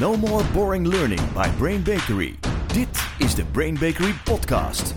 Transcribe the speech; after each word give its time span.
No 0.00 0.16
more 0.16 0.44
boring 0.52 0.86
learning 0.86 1.20
by 1.32 1.48
Brain 1.58 1.82
Bakery. 1.82 2.34
Dit 2.66 3.08
is 3.18 3.34
de 3.34 3.44
Brain 3.44 3.74
Bakery 3.74 4.12
podcast. 4.24 4.94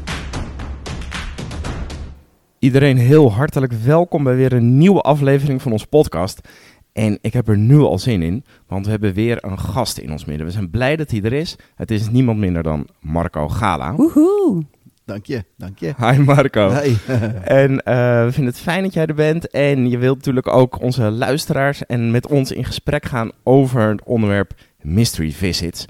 Iedereen 2.59 2.97
heel 2.97 3.31
hartelijk 3.31 3.71
welkom 3.73 4.23
bij 4.23 4.35
weer 4.35 4.53
een 4.53 4.77
nieuwe 4.77 5.01
aflevering 5.01 5.61
van 5.61 5.71
onze 5.71 5.87
podcast. 5.87 6.47
En 6.93 7.17
ik 7.21 7.33
heb 7.33 7.47
er 7.47 7.57
nu 7.57 7.77
al 7.77 7.99
zin 7.99 8.21
in, 8.21 8.43
want 8.67 8.85
we 8.85 8.91
hebben 8.91 9.13
weer 9.13 9.45
een 9.45 9.59
gast 9.59 9.97
in 9.97 10.11
ons 10.11 10.25
midden. 10.25 10.45
We 10.45 10.51
zijn 10.51 10.69
blij 10.69 10.95
dat 10.95 11.11
hij 11.11 11.21
er 11.21 11.33
is. 11.33 11.55
Het 11.75 11.91
is 11.91 12.09
niemand 12.09 12.39
minder 12.39 12.63
dan 12.63 12.87
Marco 12.99 13.47
Gala. 13.47 13.95
Woehoe. 13.95 14.63
Dank 15.05 15.25
je, 15.25 15.43
dank 15.57 15.79
je. 15.79 15.93
Hi 15.97 16.19
Marco. 16.19 16.69
Hey. 16.69 16.97
En 17.61 17.83
eh, 17.83 18.23
we 18.23 18.31
vinden 18.31 18.53
het 18.53 18.61
fijn 18.61 18.83
dat 18.83 18.93
jij 18.93 19.05
er 19.05 19.13
bent. 19.13 19.49
En 19.49 19.89
je 19.89 19.97
wilt 19.97 20.15
natuurlijk 20.15 20.47
ook 20.47 20.81
onze 20.81 21.11
luisteraars 21.11 21.85
en 21.85 22.11
met 22.11 22.27
ons 22.27 22.51
in 22.51 22.65
gesprek 22.65 23.05
gaan 23.05 23.31
over 23.43 23.89
het 23.89 24.03
onderwerp 24.03 24.53
Mystery 24.87 25.31
Visits. 25.31 25.85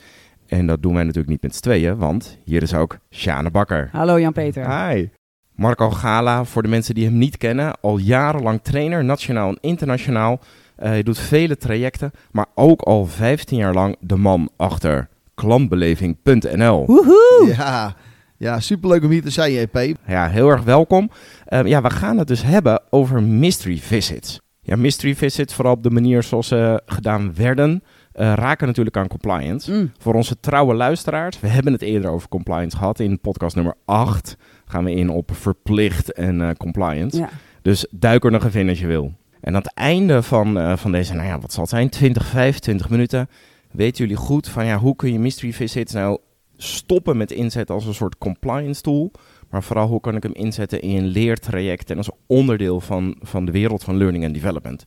En 0.48 0.68
dat 0.68 0.82
doen 0.82 0.94
wij 0.94 1.04
natuurlijk 1.04 1.30
niet 1.30 1.42
met 1.42 1.56
z'n 1.56 1.62
tweeën, 1.62 1.98
want 1.98 2.38
hier 2.44 2.62
is 2.62 2.74
ook 2.74 2.98
Sjane 3.10 3.52
Bakker. 3.52 3.90
Hallo 3.92 4.20
Jan-Peter. 4.20 4.90
Hi. 4.90 5.10
Marco 5.56 5.90
Gala, 5.90 6.44
voor 6.44 6.64
de 6.64 6.68
mensen 6.68 6.96
die 6.96 7.06
hem 7.06 7.18
niet 7.18 7.38
kennen, 7.38 7.82
al 7.82 7.98
jarenlang 7.98 8.60
trainer, 8.64 9.04
nationaal 9.04 9.50
en 9.50 9.58
internationaal. 9.62 10.40
Eh, 10.76 10.90
hij 10.90 11.04
doet 11.04 11.20
vele 11.20 11.58
trajecten, 11.58 12.12
maar 12.32 12.46
ook 12.56 12.82
al 12.82 13.06
15 13.06 13.58
jaar 13.58 13.74
lang 13.74 13.96
de 14.00 14.16
man 14.16 14.50
achter 14.56 15.08
klantbeleving.nl. 15.34 16.86
Woehoe. 16.86 17.54
Ja, 17.58 17.96
ja, 18.38 18.60
superleuk 18.60 19.04
om 19.04 19.10
hier 19.10 19.22
te 19.22 19.30
zijn, 19.30 19.52
JP. 19.52 19.96
Ja, 20.08 20.30
heel 20.30 20.50
erg 20.50 20.64
welkom. 20.64 21.10
Eh, 21.46 21.66
ja, 21.66 21.82
we 21.82 21.90
gaan 21.90 22.18
het 22.18 22.28
dus 22.28 22.44
hebben 22.44 22.82
over 22.90 23.24
mystery 23.24 23.78
visits. 23.78 24.40
Ja, 24.62 24.76
mystery 24.76 25.16
visits, 25.16 25.54
vooral 25.54 25.74
op 25.74 25.84
de 25.84 25.90
manier 25.90 26.24
zoals 26.24 26.48
ze 26.48 26.82
gedaan 26.86 27.36
werden, 27.36 27.84
eh, 28.18 28.34
raken 28.34 28.68
natuurlijk 28.68 28.98
aan 28.98 29.08
compliance. 29.08 29.72
Mm. 29.72 29.92
Voor 29.98 30.14
onze 30.14 30.40
trouwe 30.40 30.74
luisteraars, 30.74 31.40
we 31.40 31.48
hebben 31.48 31.74
het 31.74 31.82
eerder 31.82 32.12
over 32.12 32.30
compliance 32.30 32.78
gehad. 32.78 33.00
In 33.00 33.20
podcast 33.20 33.56
nummer 33.56 33.76
8 33.86 34.38
gaan 34.66 34.84
we 34.84 34.92
in 34.92 35.10
op 35.10 35.30
verplicht 35.34 36.14
en 36.14 36.42
eh, 36.42 36.50
compliance. 36.58 37.18
Ja. 37.18 37.30
Dus 37.62 37.88
duik 37.92 38.24
er 38.24 38.32
nog 38.32 38.46
even 38.46 38.62
in 38.62 38.70
als 38.70 38.80
je 38.80 38.88
wil. 38.88 39.14
En 39.42 39.56
aan 39.56 39.62
het 39.62 39.74
einde 39.74 40.22
van, 40.24 40.60
eh, 40.60 40.78
van 40.78 40.92
deze, 40.92 41.14
nou 41.14 41.28
ja, 41.28 41.40
wat 41.40 41.54
zal 41.54 41.62
het 41.62 41.72
zijn, 41.72 41.90
20, 41.90 42.26
25 42.26 42.90
minuten, 42.90 43.30
weten 43.72 44.04
jullie 44.04 44.22
goed 44.22 44.50
van 44.50 44.66
ja, 44.66 44.78
hoe 44.78 44.96
kun 44.96 45.12
je 45.12 45.20
mystery 45.20 45.54
visits 45.54 45.94
nou 45.94 46.18
stoppen 46.56 47.18
met 47.18 47.32
inzetten 47.32 47.76
als 47.76 47.86
een 47.86 47.94
soort 47.94 48.18
compliance 48.18 48.82
tool, 48.82 49.12
maar 49.50 49.64
vooral 49.64 49.88
hoe 49.88 50.02
kan 50.02 50.16
ik 50.16 50.24
hem 50.24 50.34
inzetten 50.34 50.82
in 50.82 50.98
een 50.98 51.08
leertraject 51.08 51.90
en 51.90 51.98
als 51.98 52.10
onderdeel 52.28 52.80
van, 52.80 53.16
van 53.22 53.46
de 53.46 53.52
wereld 53.52 53.84
van 53.84 53.98
learning 53.98 54.26
and 54.26 54.34
development. 54.34 54.86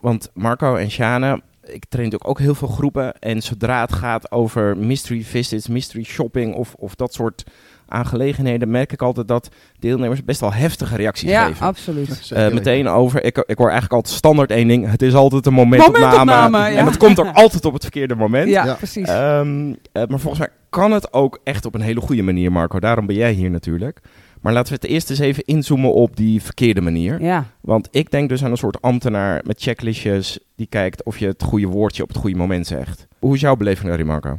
Want 0.00 0.30
Marco 0.34 0.76
en 0.76 0.90
Shana, 0.90 1.40
ik 1.66 1.84
train 1.88 2.04
natuurlijk 2.04 2.28
ook 2.30 2.38
heel 2.38 2.54
veel 2.54 2.68
groepen 2.68 3.18
en 3.18 3.42
zodra 3.42 3.80
het 3.80 3.92
gaat 3.92 4.32
over 4.32 4.76
mystery 4.76 5.22
visits, 5.22 5.68
mystery 5.68 6.04
shopping 6.04 6.54
of, 6.54 6.74
of 6.74 6.94
dat 6.94 7.12
soort 7.14 7.44
aangelegenheden, 7.88 8.70
merk 8.70 8.92
ik 8.92 9.02
altijd 9.02 9.28
dat 9.28 9.48
deelnemers 9.78 10.24
best 10.24 10.40
wel 10.40 10.52
heftige 10.52 10.96
reacties 10.96 11.30
Ja, 11.30 11.44
geven. 11.46 11.66
absoluut. 11.66 12.30
Eh, 12.34 12.52
meteen 12.52 12.88
over, 12.88 13.24
ik, 13.24 13.44
ik 13.46 13.56
hoor 13.58 13.66
eigenlijk 13.70 13.92
altijd 13.94 14.14
standaard 14.14 14.50
één 14.50 14.68
ding. 14.68 14.90
Het 14.90 15.02
is 15.02 15.14
altijd 15.14 15.46
een 15.46 15.52
momentopname. 15.52 16.06
Momentopname, 16.06 16.58
ja. 16.72 16.78
En 16.78 16.84
dat 16.84 16.96
komt 16.96 17.20
ook 17.20 17.34
altijd 17.34 17.64
op 17.64 17.72
het 17.72 17.82
verkeerde 17.82 18.14
moment. 18.14 18.48
Ja, 18.48 18.64
Ja. 18.64 18.74
precies. 18.74 19.08
Ehm, 19.08 19.72
eh, 19.92 20.02
maar 20.08 20.18
volgens 20.20 20.38
mij 20.38 20.48
kan 20.70 20.92
het 20.92 21.12
ook 21.12 21.40
echt 21.44 21.66
op 21.66 21.74
een 21.74 21.80
hele 21.80 22.00
goede 22.00 22.22
manier, 22.22 22.52
Marco. 22.52 22.80
Daarom 22.80 23.06
ben 23.06 23.16
jij 23.16 23.32
hier 23.32 23.50
natuurlijk. 23.50 24.00
Maar 24.44 24.52
laten 24.52 24.72
we 24.72 24.78
het 24.80 24.90
eerst 24.90 25.10
eens 25.10 25.18
even 25.18 25.44
inzoomen 25.44 25.92
op 25.92 26.16
die 26.16 26.42
verkeerde 26.42 26.80
manier. 26.80 27.22
ja. 27.22 27.46
Want 27.60 27.88
ik 27.90 28.10
denk 28.10 28.28
dus 28.28 28.44
aan 28.44 28.50
een 28.50 28.56
soort 28.56 28.82
ambtenaar 28.82 29.42
met 29.46 29.62
checklistjes 29.62 30.38
die 30.56 30.66
kijkt 30.66 31.02
of 31.02 31.18
je 31.18 31.26
het 31.26 31.42
goede 31.42 31.66
woordje 31.66 32.02
op 32.02 32.08
het 32.08 32.16
goede 32.16 32.36
moment 32.36 32.66
zegt. 32.66 33.06
Hoe 33.18 33.34
is 33.34 33.40
jouw 33.40 33.56
beleving 33.56 33.88
daarin, 33.88 34.06
Marco? 34.06 34.38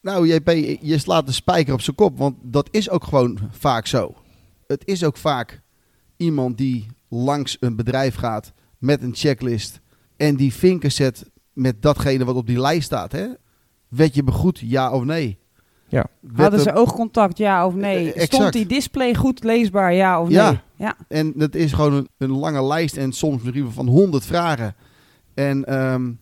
Nou, 0.00 0.28
JP, 0.28 0.48
je 0.80 0.98
slaat 0.98 1.26
de 1.26 1.32
spijker 1.32 1.72
op 1.72 1.80
zijn 1.80 1.96
kop, 1.96 2.18
want 2.18 2.36
dat 2.42 2.68
is 2.70 2.90
ook 2.90 3.04
gewoon 3.04 3.38
vaak 3.50 3.86
zo. 3.86 4.14
Het 4.66 4.82
is 4.84 5.04
ook 5.04 5.16
vaak 5.16 5.62
iemand 6.16 6.58
die 6.58 6.86
langs 7.08 7.56
een 7.60 7.76
bedrijf 7.76 8.14
gaat 8.14 8.52
met 8.78 9.02
een 9.02 9.14
checklist 9.14 9.80
en 10.16 10.36
die 10.36 10.52
vinken 10.52 10.92
zet 10.92 11.30
met 11.52 11.82
datgene 11.82 12.24
wat 12.24 12.36
op 12.36 12.46
die 12.46 12.60
lijst 12.60 12.86
staat. 12.86 13.12
Hè? 13.12 13.26
Werd 13.88 14.14
je 14.14 14.22
begroet, 14.22 14.58
ja 14.58 14.92
of 14.92 15.04
nee? 15.04 15.38
Ja. 15.88 16.06
Hadden 16.34 16.60
ze 16.60 16.72
oogcontact, 16.72 17.38
ja 17.38 17.66
of 17.66 17.74
nee? 17.74 17.96
Eh, 17.96 18.06
exact. 18.06 18.34
Stond 18.34 18.52
die 18.52 18.66
display 18.66 19.14
goed 19.14 19.44
leesbaar, 19.44 19.94
ja 19.94 20.20
of 20.20 20.28
nee? 20.28 20.58
Ja. 20.76 20.96
En 21.08 21.32
dat 21.34 21.54
is 21.54 21.72
gewoon 21.72 21.92
een, 21.92 22.08
een 22.18 22.30
lange 22.30 22.66
lijst 22.66 22.96
en 22.96 23.12
soms 23.12 23.42
misschien 23.42 23.72
van 23.72 23.86
honderd 23.86 24.24
vragen. 24.24 24.74
En 25.34 25.64
ehm, 25.64 26.12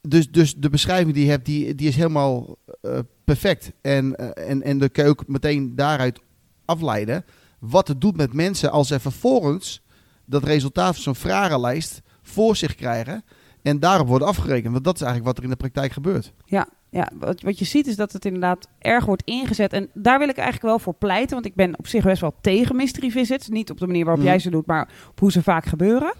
dus, 0.00 0.30
dus 0.30 0.54
de 0.54 0.70
beschrijving 0.70 1.14
die 1.14 1.24
je 1.24 1.30
hebt, 1.30 1.46
die, 1.46 1.74
die 1.74 1.88
is 1.88 1.96
helemaal 1.96 2.56
eh, 2.80 2.98
perfect. 3.24 3.72
En, 3.80 4.16
eh, 4.16 4.50
en, 4.50 4.62
en 4.62 4.78
dan 4.78 4.90
kun 4.90 5.04
je 5.04 5.10
ook 5.10 5.26
meteen 5.26 5.74
daaruit 5.74 6.20
afleiden 6.64 7.24
wat 7.58 7.88
het 7.88 8.00
doet 8.00 8.16
met 8.16 8.32
mensen 8.32 8.70
als 8.70 8.88
ze 8.88 9.00
vervolgens 9.00 9.82
dat 10.24 10.44
resultaat 10.44 10.94
van 10.94 11.02
zo'n 11.02 11.14
vragenlijst 11.14 12.02
voor 12.22 12.56
zich 12.56 12.74
krijgen 12.74 13.24
en 13.62 13.80
daarop 13.80 14.08
worden 14.08 14.28
afgerekend. 14.28 14.72
Want 14.72 14.84
dat 14.84 14.94
is 14.94 15.00
eigenlijk 15.00 15.30
wat 15.30 15.38
er 15.38 15.44
in 15.44 15.50
de 15.50 15.68
praktijk 15.68 15.92
gebeurt. 15.92 16.32
Ja, 16.44 16.68
ja 16.90 17.10
wat, 17.14 17.40
wat 17.42 17.58
je 17.58 17.64
ziet 17.64 17.86
is 17.86 17.96
dat 17.96 18.12
het 18.12 18.24
inderdaad 18.24 18.68
erg 18.78 19.04
wordt 19.04 19.22
ingezet. 19.24 19.72
En 19.72 19.88
daar 19.94 20.18
wil 20.18 20.28
ik 20.28 20.36
eigenlijk 20.36 20.66
wel 20.66 20.78
voor 20.78 20.94
pleiten. 20.94 21.34
Want 21.34 21.46
ik 21.46 21.54
ben 21.54 21.78
op 21.78 21.86
zich 21.86 22.04
best 22.04 22.20
wel 22.20 22.34
tegen 22.40 22.76
mystery 22.76 23.10
visits. 23.10 23.48
Niet 23.48 23.70
op 23.70 23.78
de 23.78 23.86
manier 23.86 24.04
waarop 24.04 24.22
Mhm. 24.22 24.30
jij 24.32 24.38
ze 24.40 24.50
doet, 24.50 24.66
maar 24.66 24.88
op 25.10 25.20
hoe 25.20 25.32
ze 25.32 25.42
vaak 25.42 25.64
gebeuren. 25.66 26.14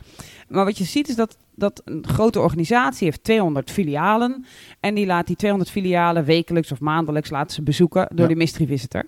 Maar 0.49 0.65
wat 0.65 0.79
je 0.79 0.85
ziet 0.85 1.09
is 1.09 1.15
dat, 1.17 1.37
dat 1.55 1.83
een 1.85 2.05
grote 2.07 2.41
organisatie 2.41 3.07
heeft 3.07 3.25
200 3.25 3.71
filialen. 3.71 4.45
En 4.81 4.95
die 4.95 5.07
laat 5.07 5.27
die 5.27 5.37
200 5.37 5.71
filialen 5.73 6.25
wekelijks 6.25 6.73
of 6.73 6.81
maandelijks 6.81 7.31
laten 7.31 7.55
ze 7.55 7.63
bezoeken 7.63 8.07
door 8.11 8.21
Ja. 8.21 8.27
die 8.27 8.37
mystery 8.37 8.67
visitor. 8.67 9.05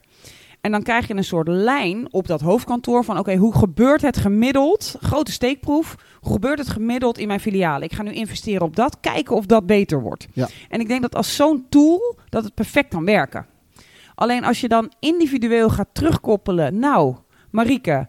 En 0.61 0.71
dan 0.71 0.83
krijg 0.83 1.09
je 1.09 1.15
een 1.15 1.25
soort 1.25 1.49
lijn 1.49 2.13
op 2.13 2.27
dat 2.27 2.41
hoofdkantoor 2.41 3.05
van... 3.05 3.19
oké, 3.19 3.37
hoe 3.37 3.55
gebeurt 3.55 4.03
het 4.03 4.17
gemiddeld, 4.17 4.97
grote 5.01 5.33
steekproef... 5.33 5.97
hoe 6.21 6.33
gebeurt 6.33 6.59
het 6.59 6.69
gemiddeld 6.69 7.19
in 7.19 7.27
mijn 7.27 7.41
filialen? 7.41 7.83
Ik 7.83 7.93
ga 7.93 8.03
nu 8.03 8.13
investeren 8.13 8.63
op 8.63 8.77
dat, 8.77 9.01
kijken 9.01 9.37
of 9.37 9.47
dat 9.47 9.67
beter 9.67 10.01
wordt. 10.01 10.27
Ja. 10.33 10.49
En 10.69 10.81
ik 10.81 10.89
denk 10.89 11.03
dat 11.03 11.15
als 11.15 11.37
zo'n 11.37 11.67
tool, 11.69 12.19
dat 12.29 12.45
het 12.45 12.55
perfect 12.55 12.89
kan 12.89 13.05
werken. 13.05 13.47
Alleen 14.15 14.45
als 14.45 14.61
je 14.61 14.69
dan 14.69 14.93
individueel 14.99 15.71
gaat 15.71 15.89
terugkoppelen... 15.93 16.79
nou, 16.79 17.15
Marieke, 17.51 18.09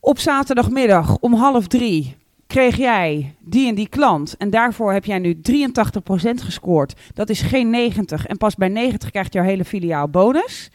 op 0.00 0.18
zaterdagmiddag 0.18 1.18
om 1.18 1.34
half 1.34 1.66
drie... 1.66 2.16
kreeg 2.46 2.76
jij 2.76 3.34
die 3.40 3.68
en 3.68 3.74
die 3.74 3.88
klant... 3.88 4.36
en 4.36 4.50
daarvoor 4.50 4.92
heb 4.92 5.04
jij 5.04 5.18
nu 5.18 5.40
83% 5.52 5.60
gescoord. 6.20 6.94
Dat 7.14 7.28
is 7.28 7.40
geen 7.40 7.70
90 7.70 8.26
en 8.26 8.36
pas 8.36 8.54
bij 8.54 8.68
90 8.68 9.10
krijgt 9.10 9.32
jouw 9.32 9.44
hele 9.44 9.64
filiaal 9.64 10.08
bonus... 10.08 10.70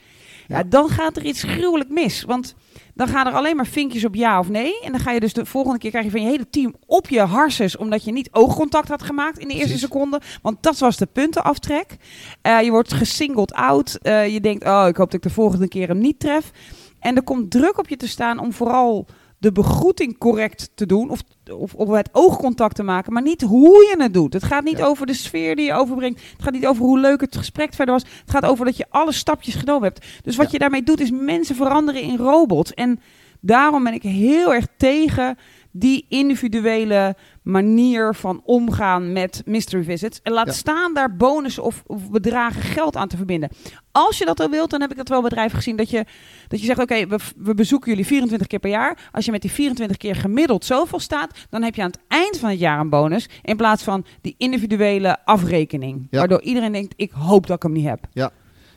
Ja. 0.51 0.63
Dan 0.63 0.89
gaat 0.89 1.17
er 1.17 1.23
iets 1.23 1.44
gruwelijk 1.44 1.89
mis. 1.89 2.23
Want 2.23 2.56
dan 2.94 3.07
gaan 3.07 3.28
er 3.28 3.34
alleen 3.34 3.56
maar 3.56 3.67
vinkjes 3.67 4.06
op 4.06 4.16
ja 4.16 4.39
of 4.39 4.50
nee. 4.50 4.81
En 4.81 4.91
dan 4.91 5.01
ga 5.01 5.12
je 5.12 5.19
dus 5.19 5.34
de 5.34 5.45
volgende 5.45 5.78
keer 5.79 5.89
krijg 5.89 6.06
je 6.06 6.12
van 6.12 6.22
je 6.22 6.28
hele 6.28 6.50
team 6.50 6.75
op 6.85 7.09
je 7.09 7.19
harses. 7.19 7.78
Omdat 7.78 8.03
je 8.03 8.12
niet 8.12 8.29
oogcontact 8.31 8.88
had 8.88 9.03
gemaakt 9.03 9.38
in 9.38 9.47
de 9.47 9.53
eerste 9.53 9.78
seconde. 9.78 10.22
Want 10.41 10.63
dat 10.63 10.78
was 10.78 10.97
de 10.97 11.06
puntenaftrek. 11.06 11.97
Eh, 12.41 12.61
je 12.61 12.72
wordt 12.72 12.94
gesingled 12.94 13.53
out. 13.53 13.97
Eh, 14.01 14.34
je 14.34 14.41
denkt, 14.41 14.66
oh, 14.66 14.85
ik 14.88 14.95
hoop 14.95 15.11
dat 15.11 15.13
ik 15.13 15.22
de 15.22 15.29
volgende 15.29 15.67
keer 15.67 15.88
hem 15.88 16.00
niet 16.00 16.19
tref. 16.19 16.51
En 17.00 17.16
er 17.16 17.23
komt 17.23 17.51
druk 17.51 17.78
op 17.78 17.90
je 17.90 17.97
te 17.97 18.07
staan 18.07 18.40
om 18.40 18.53
vooral 18.53 19.07
de 19.41 19.52
begroeting 19.52 20.18
correct 20.18 20.72
te 20.75 20.85
doen. 20.85 21.09
Of, 21.09 21.19
of, 21.52 21.74
of 21.74 21.90
het 21.90 22.09
oogcontact 22.12 22.75
te 22.75 22.84
maken. 22.84 23.13
Maar 23.13 23.22
niet 23.22 23.41
hoe 23.41 23.69
je 23.78 23.96
het 23.97 24.13
doet. 24.13 24.34
Het 24.34 24.44
gaat 24.44 24.63
niet 24.63 24.78
Ja. 24.78 24.85
over 24.85 25.06
de 25.06 25.13
sfeer 25.13 25.56
die 25.56 25.66
je 25.66 25.74
overbrengt. 25.74 26.22
Het 26.22 26.44
gaat 26.44 26.53
niet 26.53 26.66
over 26.68 26.84
hoe 26.84 27.00
leuk 27.00 27.22
het 27.22 27.35
gesprek 27.38 27.74
verder 27.74 27.94
was. 27.94 28.03
Het 28.03 28.31
gaat 28.31 28.46
over 28.46 28.66
dat 28.66 28.78
je 28.78 28.85
alle 28.90 29.12
stapjes 29.12 29.56
genomen 29.56 29.84
hebt. 29.84 30.06
Dus 30.24 30.35
wat 30.35 30.46
Ja. 30.46 30.52
je 30.52 30.59
daarmee 30.59 30.84
doet 30.84 31.00
is 31.02 31.12
mensen 31.12 31.56
veranderen 31.56 32.02
in 32.02 32.18
robots. 32.18 32.74
En 32.74 33.00
daarom 33.40 33.84
ben 33.84 33.94
ik 33.94 34.03
heel 34.03 34.53
erg 34.53 34.68
tegen 34.78 35.38
die 35.71 36.05
individuele 36.09 37.15
manier 37.43 38.15
van 38.15 38.41
omgaan 38.45 39.11
met 39.11 39.41
mystery 39.45 39.83
visits. 39.83 40.19
En 40.23 40.31
laat 40.33 40.45
Ja. 40.45 40.51
staan 40.51 40.93
daar 40.93 41.16
bonussen 41.16 41.63
of, 41.63 41.84
of 41.85 42.09
bedragen 42.09 42.61
geld 42.61 42.96
aan 42.96 43.07
te 43.07 43.17
verbinden. 43.17 43.49
Als 43.91 44.17
je 44.17 44.25
dat 44.25 44.40
al 44.40 44.49
wilt, 44.49 44.69
dan 44.69 44.81
heb 44.81 44.91
ik 44.91 44.97
dat 44.97 45.09
wel 45.09 45.22
bedrijven 45.22 45.57
gezien 45.57 45.75
dat 45.75 45.90
je, 45.90 46.05
dat 46.47 46.59
je 46.59 46.66
zegt: 46.66 46.79
Oké, 46.79 47.07
we, 47.07 47.17
we 47.37 47.53
bezoeken 47.53 47.90
jullie 47.90 48.05
24 48.05 48.47
keer 48.47 48.59
per 48.59 48.69
jaar. 48.69 49.09
Als 49.11 49.25
je 49.25 49.31
met 49.31 49.41
die 49.41 49.51
24 49.51 49.97
keer 49.97 50.16
gemiddeld 50.16 50.66
zoveel 50.66 50.99
staat, 50.99 51.37
dan 51.49 51.63
heb 51.63 51.75
je 51.75 51.81
aan 51.81 51.90
het 51.91 51.99
eind 52.07 52.37
van 52.37 52.49
het 52.49 52.59
jaar 52.59 52.79
een 52.79 52.90
bonus. 52.90 53.29
In 53.41 53.55
plaats 53.57 53.84
van 53.84 54.05
die 54.22 54.35
individuele 54.37 55.25
afrekening. 55.25 56.07
Ja. 56.09 56.17
Waardoor 56.19 56.41
iedereen 56.41 56.72
denkt: 56.72 56.93
Ik 56.96 57.11
hoop 57.11 57.47
dat 57.47 57.55
ik 57.55 57.63
hem 57.63 57.72
niet 57.72 57.85
heb. 57.85 58.07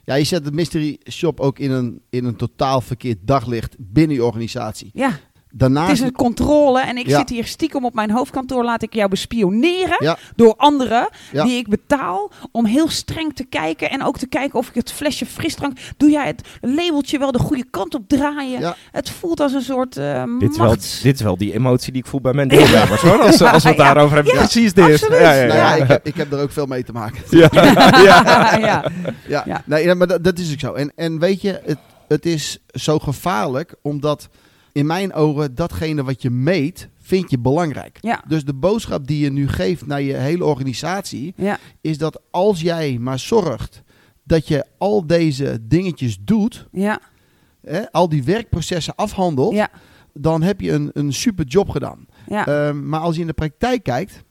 Ja, 0.07 0.15
je 0.15 0.25
zet 0.25 0.45
de 0.45 0.53
mystery 0.53 0.99
shop 1.11 1.41
ook 1.41 1.59
in 1.59 1.71
een, 1.71 2.01
in 2.11 2.25
een 2.25 2.37
totaal 2.37 2.81
verkeerd 2.81 3.19
daglicht 3.23 3.77
binnen 3.79 4.17
je 4.17 4.25
organisatie. 4.25 4.91
Ja, 4.93 5.19
Daarnaast... 5.57 5.89
Het 5.91 5.99
is 5.99 6.05
een 6.05 6.13
controle 6.13 6.81
en 6.81 6.97
ik 6.97 7.07
Ja. 7.07 7.19
zit 7.19 7.29
hier 7.29 7.45
stiekem 7.45 7.85
op 7.85 7.95
mijn 7.95 8.11
hoofdkantoor. 8.11 8.65
Laat 8.65 8.83
ik 8.83 8.95
jou 8.95 9.09
bespioneren 9.09 9.97
Ja. 9.99 10.17
door 10.37 10.55
anderen 10.57 11.09
Ja. 11.33 11.45
die 11.45 11.57
ik 11.59 11.69
betaal 11.69 12.31
om 12.53 12.65
heel 12.67 12.89
streng 12.89 13.35
te 13.35 13.45
kijken. 13.45 13.91
En 13.91 14.05
ook 14.05 14.19
te 14.19 14.27
kijken 14.27 14.59
of 14.59 14.69
ik 14.69 14.75
het 14.75 14.93
flesje 14.93 15.27
frisdrank... 15.27 15.79
Doe 15.97 16.11
jij 16.11 16.27
het 16.27 16.49
labeltje 16.61 17.19
wel 17.19 17.33
de 17.33 17.39
goede 17.39 17.65
kant 17.71 17.95
op 17.95 18.09
draaien? 18.09 18.61
Ja. 18.61 18.77
Het 18.93 19.11
voelt 19.11 19.41
als 19.41 19.53
een 19.53 19.63
soort 19.63 19.97
eh 19.97 20.23
Dit 20.39 20.51
is, 20.51 20.57
wel, 20.57 20.71
dit 21.03 21.15
is 21.15 21.21
wel 21.21 21.37
die 21.37 21.53
emotie 21.55 21.93
die 21.93 22.03
ik 22.03 22.09
voel 22.09 22.21
bij 22.21 22.33
mijn 22.33 22.49
deelnemers. 22.49 23.01
hoor. 23.01 23.21
Als, 23.23 23.43
als 23.43 23.63
we 23.63 23.69
het 23.69 23.79
Ja, 23.85 23.85
daarover 23.85 24.15
hebben. 24.17 24.33
ja, 24.35 24.39
Precies 24.39 24.73
dit. 24.75 24.85
absoluut. 24.93 25.21
Ja, 25.21 25.33
ja, 25.33 25.47
Nou 25.47 25.59
ja, 25.59 25.75
ja. 25.75 25.83
ik, 25.83 25.89
heb, 25.89 26.07
ik 26.07 26.15
heb 26.15 26.33
er 26.33 26.41
ook 26.41 26.53
veel 26.53 26.67
mee 26.67 26.85
te 26.85 26.93
maken. 26.93 27.23
Ja, 27.39 27.49
ja. 27.53 28.57
ja. 28.59 28.85
Ja, 29.29 29.43
Ja. 29.47 29.63
Nee, 29.67 29.85
ja, 29.85 29.95
maar 29.95 30.07
dat, 30.07 30.25
dat 30.25 30.39
is 30.39 30.53
ook 30.53 30.61
zo. 30.61 30.73
En, 30.73 30.93
en 30.97 31.19
weet 31.19 31.41
je, 31.41 31.61
het, 31.65 31.79
het 32.09 32.27
is 32.27 32.59
zo 32.73 32.99
gevaarlijk 32.99 33.75
omdat 33.83 34.29
in 34.75 34.87
mijn 34.87 35.13
ogen 35.13 35.55
datgene 35.55 36.05
wat 36.05 36.23
je 36.23 36.31
meet, 36.31 36.89
vind 37.01 37.31
je 37.31 37.39
belangrijk. 37.39 37.99
Ja. 38.01 38.23
Dus 38.29 38.45
de 38.45 38.55
boodschap 38.55 39.07
die 39.07 39.19
je 39.25 39.31
nu 39.33 39.49
geeft 39.49 39.87
naar 39.87 40.03
je 40.03 40.15
hele 40.15 40.45
organisatie, 40.45 41.33
Ja. 41.37 41.59
is 41.81 41.99
dat 41.99 42.21
als 42.31 42.61
jij 42.61 42.99
maar 43.01 43.19
zorgt 43.19 43.83
dat 44.25 44.49
je 44.49 44.65
al 44.79 45.07
deze 45.07 45.59
dingetjes 45.63 46.19
doet, 46.21 46.69
Ja. 46.73 47.01
hè, 47.61 47.93
al 47.93 48.09
die 48.09 48.25
werkprocessen 48.25 48.95
afhandelt, 48.95 49.55
Ja. 49.55 49.69
dan 50.13 50.43
heb 50.43 50.61
je 50.61 50.73
een, 50.73 50.91
een 50.93 51.13
super 51.13 51.45
job 51.47 51.69
gedaan. 51.69 52.07
Ja. 52.27 52.47
Ehm, 52.47 52.89
maar 52.89 53.01
als 53.01 53.15
je 53.15 53.21
in 53.21 53.27
de 53.27 53.33
praktijk 53.33 53.83
kijkt, 53.83 54.23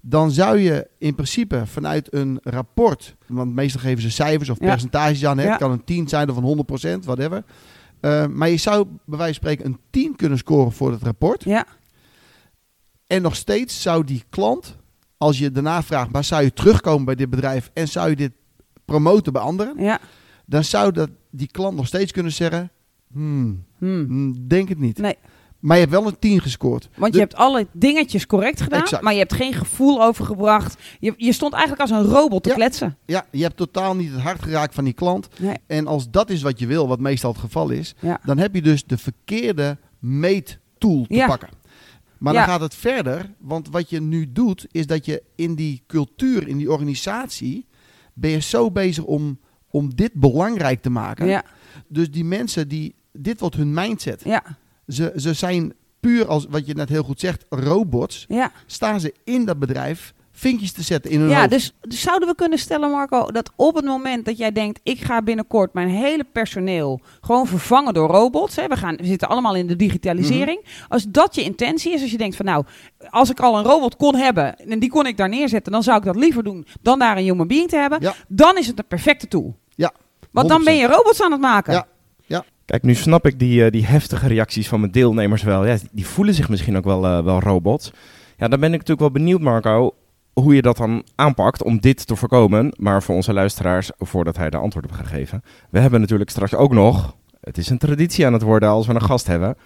dan 0.00 0.30
zou 0.30 0.58
je 0.58 0.88
in 0.98 1.14
principe 1.14 1.62
vanuit 1.66 2.14
een 2.14 2.38
rapport, 2.42 3.16
want 3.26 3.54
meestal 3.54 3.80
geven 3.80 4.02
ze 4.02 4.10
cijfers 4.10 4.48
of 4.50 4.58
percentages 4.58 5.24
aan, 5.26 5.38
hè, 5.38 5.48
het 5.48 5.58
kan 5.58 5.70
een 5.70 5.84
10 5.84 6.08
zijn 6.08 6.30
of 6.30 6.36
een 6.36 6.42
100%, 6.42 7.04
whatever. 7.04 7.44
Ehm, 8.02 8.36
maar 8.36 8.48
je 8.48 8.56
zou 8.56 8.86
bij 9.04 9.18
wijze 9.18 9.40
van 9.40 9.50
spreken 9.50 9.66
een 9.66 9.78
10 9.90 10.16
kunnen 10.16 10.38
scoren 10.38 10.72
voor 10.72 10.90
het 10.92 11.02
rapport. 11.02 11.44
ja. 11.44 11.66
En 13.06 13.22
nog 13.22 13.36
steeds 13.36 13.82
zou 13.82 14.04
die 14.04 14.22
klant, 14.30 14.76
als 15.16 15.38
je 15.38 15.50
daarna 15.50 15.82
vraagt, 15.82 16.12
maar 16.12 16.24
zou 16.24 16.42
je 16.42 16.52
terugkomen 16.52 17.04
bij 17.04 17.14
dit 17.14 17.30
bedrijf 17.30 17.70
en 17.74 17.88
zou 17.88 18.08
je 18.10 18.16
dit 18.16 18.32
promoten 18.84 19.32
bij 19.32 19.42
anderen, 19.42 19.74
Ja. 19.82 20.00
dan 20.46 20.64
zou 20.64 20.92
dat, 20.92 21.10
die 21.30 21.46
klant 21.50 21.76
nog 21.76 21.86
steeds 21.86 22.12
kunnen 22.12 22.32
zeggen, 22.32 22.70
hmm, 23.12 23.64
Hmm. 23.78 24.04
hmm, 24.06 24.48
denk 24.48 24.68
het 24.68 24.78
niet. 24.78 24.98
Nee. 24.98 25.16
Maar 25.62 25.76
je 25.76 25.82
hebt 25.82 25.94
wel 25.94 26.06
een 26.06 26.18
10 26.18 26.40
gescoord. 26.40 26.88
Want 26.96 27.12
De- 27.12 27.18
je 27.18 27.24
hebt 27.24 27.36
alle 27.36 27.66
dingetjes 27.72 28.26
correct 28.26 28.60
gedaan, 28.60 28.80
Exact. 28.80 29.02
maar 29.02 29.12
je 29.12 29.18
hebt 29.18 29.32
geen 29.34 29.52
gevoel 29.52 30.02
overgebracht. 30.02 30.76
Je, 31.00 31.14
je 31.16 31.32
stond 31.32 31.52
eigenlijk 31.52 31.82
als 31.82 31.90
een 31.90 32.12
robot 32.12 32.42
te 32.42 32.48
Ja. 32.48 32.54
kletsen. 32.54 32.96
Ja, 33.06 33.26
je 33.30 33.42
hebt 33.42 33.56
totaal 33.56 33.96
niet 33.96 34.12
het 34.12 34.20
hart 34.20 34.42
geraakt 34.42 34.74
van 34.74 34.84
die 34.84 34.92
klant. 34.92 35.28
Nee. 35.40 35.56
En 35.66 35.86
als 35.86 36.10
dat 36.10 36.30
is 36.30 36.42
wat 36.42 36.58
je 36.58 36.66
wil, 36.66 36.88
wat 36.88 37.00
meestal 37.00 37.30
het 37.32 37.40
geval 37.40 37.70
is, 37.70 37.94
Ja. 38.00 38.20
dan 38.24 38.38
heb 38.38 38.54
je 38.54 38.62
dus 38.62 38.84
de 38.84 38.98
verkeerde 38.98 39.78
meettool 39.98 41.04
te 41.06 41.14
Ja. 41.14 41.26
pakken. 41.26 41.48
Maar 42.18 42.32
dan 42.34 42.42
gaat 42.44 42.60
het 42.60 42.74
verder, 42.74 43.30
want 43.38 43.68
wat 43.70 43.90
je 43.90 44.00
nu 44.00 44.32
doet, 44.32 44.66
is 44.70 44.86
dat 44.86 45.04
je 45.06 45.22
in 45.36 45.54
die 45.54 45.82
cultuur, 45.86 46.48
in 46.48 46.56
die 46.56 46.70
organisatie, 46.72 47.66
ben 48.14 48.30
je 48.30 48.38
zo 48.40 48.70
bezig 48.70 49.04
om, 49.04 49.38
om 49.70 49.94
dit 49.94 50.12
belangrijk 50.14 50.82
te 50.82 50.90
maken. 50.90 51.42
Dus 51.88 52.10
die 52.10 52.24
mensen, 52.24 52.68
die, 52.68 52.94
dit 53.12 53.40
wordt 53.40 53.56
hun 53.56 53.72
mindset. 53.74 54.20
Ja. 54.24 54.42
Ze, 54.88 55.12
ze 55.16 55.32
zijn 55.32 55.72
puur, 56.00 56.26
als 56.28 56.46
wat 56.50 56.66
je 56.66 56.74
net 56.74 56.88
heel 56.88 57.02
goed 57.02 57.20
zegt, 57.20 57.44
robots. 57.50 58.24
Ja. 58.28 58.52
Staan 58.66 59.00
ze 59.00 59.14
in 59.24 59.44
dat 59.44 59.58
bedrijf 59.58 60.12
vinkjes 60.34 60.72
te 60.72 60.82
zetten 60.82 61.10
in 61.10 61.20
hun 61.20 61.28
Ja, 61.28 61.38
hoofd. 61.38 61.50
dus, 61.50 61.72
dus 61.80 62.00
zouden 62.00 62.28
we 62.28 62.34
kunnen 62.34 62.58
stellen, 62.58 62.90
Marco, 62.90 63.30
dat 63.30 63.50
op 63.56 63.74
het 63.74 63.84
moment 63.84 64.24
dat 64.24 64.38
jij 64.38 64.52
denkt, 64.52 64.80
ik 64.82 65.00
ga 65.00 65.22
binnenkort 65.22 65.72
mijn 65.72 65.88
hele 65.88 66.24
personeel 66.32 67.00
gewoon 67.20 67.46
vervangen 67.46 67.94
door 67.94 68.08
robots. 68.10 68.56
Hè, 68.56 68.66
we, 68.66 68.76
gaan, 68.76 68.96
we 68.96 69.06
zitten 69.06 69.28
allemaal 69.28 69.54
in 69.54 69.66
de 69.66 69.76
digitalisering. 69.76 70.60
Mhm. 70.62 70.92
Als 70.92 71.04
dat 71.08 71.34
je 71.34 71.42
intentie 71.42 71.92
is, 71.92 72.02
als 72.02 72.10
je 72.10 72.16
denkt 72.18 72.36
van 72.36 72.44
nou, 72.44 72.64
als 73.10 73.30
ik 73.30 73.40
al 73.40 73.58
een 73.58 73.64
robot 73.64 73.96
kon 73.96 74.14
hebben 74.14 74.58
en 74.58 74.78
die 74.78 74.90
kon 74.90 75.06
ik 75.06 75.16
daar 75.16 75.28
neerzetten, 75.28 75.72
dan 75.72 75.82
zou 75.82 75.98
ik 75.98 76.04
dat 76.04 76.16
liever 76.16 76.42
doen 76.44 76.66
dan 76.82 76.98
daar 76.98 77.16
een 77.16 77.24
human 77.24 77.46
being 77.46 77.68
te 77.68 77.76
hebben. 77.76 78.00
Ja. 78.00 78.14
Dan 78.28 78.58
is 78.58 78.66
het 78.66 78.78
een 78.78 78.86
perfecte 78.86 79.28
tool. 79.28 79.56
Ja, 79.74 79.92
Want 80.30 80.48
dan 80.48 80.60
100%. 80.60 80.64
ben 80.64 80.74
je 80.76 80.86
robots 80.86 81.22
aan 81.22 81.32
het 81.32 81.40
maken. 81.40 81.72
Ja. 81.72 81.86
Kijk, 82.72 82.84
nu 82.84 82.94
snap 82.94 83.26
ik 83.26 83.38
die, 83.38 83.64
eh, 83.64 83.70
die 83.70 83.86
heftige 83.86 84.28
reacties 84.28 84.68
van 84.68 84.80
mijn 84.80 84.92
deelnemers 84.92 85.42
wel. 85.42 85.66
Ja, 85.66 85.76
die 85.90 86.06
voelen 86.06 86.34
zich 86.34 86.48
misschien 86.48 86.76
ook 86.76 86.84
wel, 86.84 87.06
eh, 87.06 87.24
wel 87.24 87.40
robots. 87.40 87.92
Ja, 88.36 88.48
dan 88.48 88.60
ben 88.60 88.68
ik 88.68 88.78
natuurlijk 88.78 89.00
wel 89.00 89.10
benieuwd, 89.10 89.40
Marco, 89.40 89.94
hoe 90.32 90.54
je 90.54 90.62
dat 90.62 90.76
dan 90.76 91.04
aanpakt 91.14 91.62
om 91.62 91.80
dit 91.80 92.06
te 92.06 92.16
voorkomen. 92.16 92.74
Maar 92.76 93.02
voor 93.02 93.14
onze 93.14 93.32
luisteraars, 93.32 93.90
voordat 93.98 94.36
hij 94.36 94.50
de 94.50 94.56
antwoord 94.56 94.86
heeft 94.90 95.08
gegeven. 95.08 95.42
We 95.70 95.78
hebben 95.78 96.00
natuurlijk 96.00 96.30
straks 96.30 96.54
ook 96.54 96.72
nog, 96.72 97.16
het 97.40 97.58
is 97.58 97.68
een 97.68 97.78
traditie 97.78 98.26
aan 98.26 98.32
het 98.32 98.42
worden 98.42 98.68
als 98.68 98.86
we 98.86 98.94
een 98.94 99.02
gast 99.02 99.26
hebben. 99.26 99.56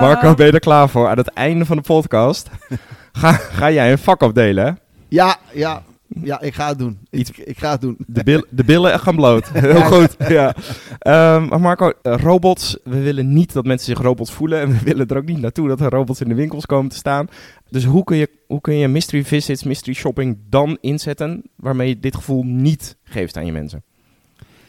Marco, 0.00 0.34
ben 0.34 0.46
je 0.46 0.52
er 0.52 0.60
klaar 0.60 0.88
voor? 0.88 1.08
Aan 1.08 1.18
het 1.18 1.28
einde 1.28 1.64
van 1.64 1.76
de 1.76 1.82
podcast 1.82 2.50
ga, 3.12 3.32
ga 3.32 3.70
jij 3.70 3.90
een 3.90 3.98
vak 3.98 4.22
opdelen, 4.22 4.64
hè? 4.64 4.72
Ja, 5.08 5.36
ja, 5.52 5.82
ja, 6.22 6.40
ik 6.40 6.54
ga 6.54 6.68
het 6.68 6.78
doen. 6.78 6.98
Iets- 7.10 7.30
Ik, 7.30 7.36
ik 7.38 7.58
ga 7.58 7.70
het 7.70 7.80
doen. 7.80 7.96
De, 8.06 8.22
bil- 8.24 8.44
de 8.50 8.64
billen 8.64 9.00
gaan 9.00 9.14
bloot. 9.16 9.48
Heel 9.52 9.80
goed. 9.80 10.16
Ja. 10.28 10.54
Maar 11.48 11.60
Marco, 11.60 11.92
eh, 12.02 12.14
robots. 12.16 12.78
We 12.84 13.00
willen 13.02 13.32
niet 13.32 13.52
dat 13.52 13.64
mensen 13.64 13.86
zich 13.96 14.04
robots 14.04 14.32
voelen. 14.32 14.60
En 14.62 14.68
we 14.70 14.78
willen 14.84 15.06
er 15.08 15.16
ook 15.16 15.24
niet 15.26 15.40
naartoe 15.40 15.68
dat 15.68 15.80
er 15.80 15.90
robots 15.90 16.20
in 16.20 16.28
de 16.28 16.34
winkels 16.34 16.66
komen 16.66 16.90
te 16.90 16.96
staan. 16.96 17.26
Dus 17.70 17.84
hoe 17.84 18.04
kun 18.04 18.16
je, 18.16 18.30
hoe 18.46 18.60
kun 18.60 18.74
je 18.74 18.88
mystery 18.88 19.24
visits, 19.24 19.62
mystery 19.62 19.94
shopping 19.94 20.38
dan 20.48 20.78
inzetten. 20.80 21.42
waarmee 21.56 21.88
je 21.88 21.98
dit 22.00 22.14
gevoel 22.14 22.42
niet 22.44 22.96
geeft 23.04 23.36
aan 23.36 23.46
je 23.46 23.52
mensen? 23.52 23.82